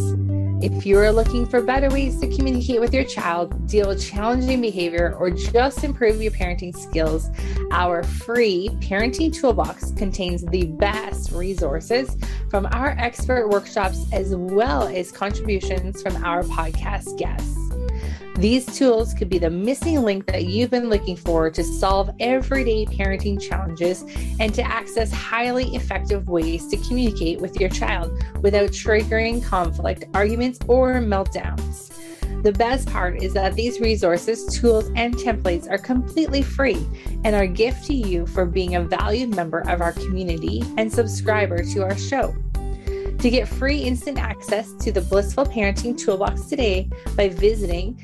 If 0.63 0.85
you're 0.85 1.11
looking 1.11 1.47
for 1.47 1.63
better 1.63 1.89
ways 1.89 2.21
to 2.21 2.29
communicate 2.29 2.79
with 2.79 2.93
your 2.93 3.05
child, 3.05 3.67
deal 3.67 3.89
with 3.89 4.07
challenging 4.07 4.61
behavior, 4.61 5.17
or 5.19 5.31
just 5.31 5.83
improve 5.83 6.21
your 6.21 6.31
parenting 6.33 6.77
skills, 6.77 7.31
our 7.71 8.03
free 8.03 8.69
parenting 8.81 9.35
toolbox 9.35 9.93
contains 9.93 10.45
the 10.45 10.67
best 10.67 11.33
resources 11.33 12.19
from 12.51 12.67
our 12.73 12.91
expert 12.99 13.49
workshops 13.49 14.05
as 14.13 14.37
well 14.37 14.87
as 14.87 15.11
contributions 15.11 16.03
from 16.03 16.23
our 16.23 16.43
podcast 16.43 17.19
guests. 17.19 17.64
These 18.37 18.67
tools 18.77 19.15
could 19.15 19.29
be 19.29 19.39
the 19.39 19.49
missing 19.49 20.03
link 20.03 20.27
that 20.27 20.47
you've 20.47 20.71
been 20.71 20.91
looking 20.91 21.17
for 21.17 21.51
to 21.51 21.63
solve 21.63 22.11
everyday 22.19 22.85
parenting 22.85 23.41
challenges 23.41 24.05
and 24.41 24.53
to 24.55 24.63
access 24.63 25.13
highly 25.13 25.73
effective 25.77 26.29
ways 26.29 26.67
to 26.69 26.77
communicate 26.79 27.41
with 27.41 27.61
your 27.61 27.69
child 27.69 28.25
without 28.43 28.71
triggering 28.71 29.43
conflict, 29.43 30.07
arguments, 30.15 30.59
or 30.67 30.95
meltdowns. 30.95 31.93
The 32.43 32.53
best 32.53 32.89
part 32.89 33.23
is 33.23 33.33
that 33.35 33.55
these 33.55 33.79
resources, 33.79 34.45
tools, 34.47 34.91
and 34.97 35.15
templates 35.15 35.71
are 35.71 35.79
completely 35.79 36.43
free 36.43 36.85
and 37.25 37.37
are 37.37 37.45
a 37.45 37.49
gift 37.49 37.85
to 37.87 37.95
you 37.95 38.27
for 38.27 38.45
being 38.45 38.75
a 38.75 38.83
valued 38.83 39.35
member 39.37 39.61
of 39.69 39.81
our 39.81 39.93
community 39.93 40.65
and 40.77 40.93
subscriber 40.93 41.63
to 41.63 41.85
our 41.85 41.97
show. 41.97 42.35
To 43.21 43.31
get 43.31 43.49
free 43.49 43.79
instant 43.79 44.19
access 44.19 44.73
to 44.81 44.93
the 44.93 45.01
Blissful 45.01 45.47
Parenting 45.47 45.97
Toolbox 45.97 46.43
today 46.43 46.91
by 47.17 47.31
visiting 47.31 47.99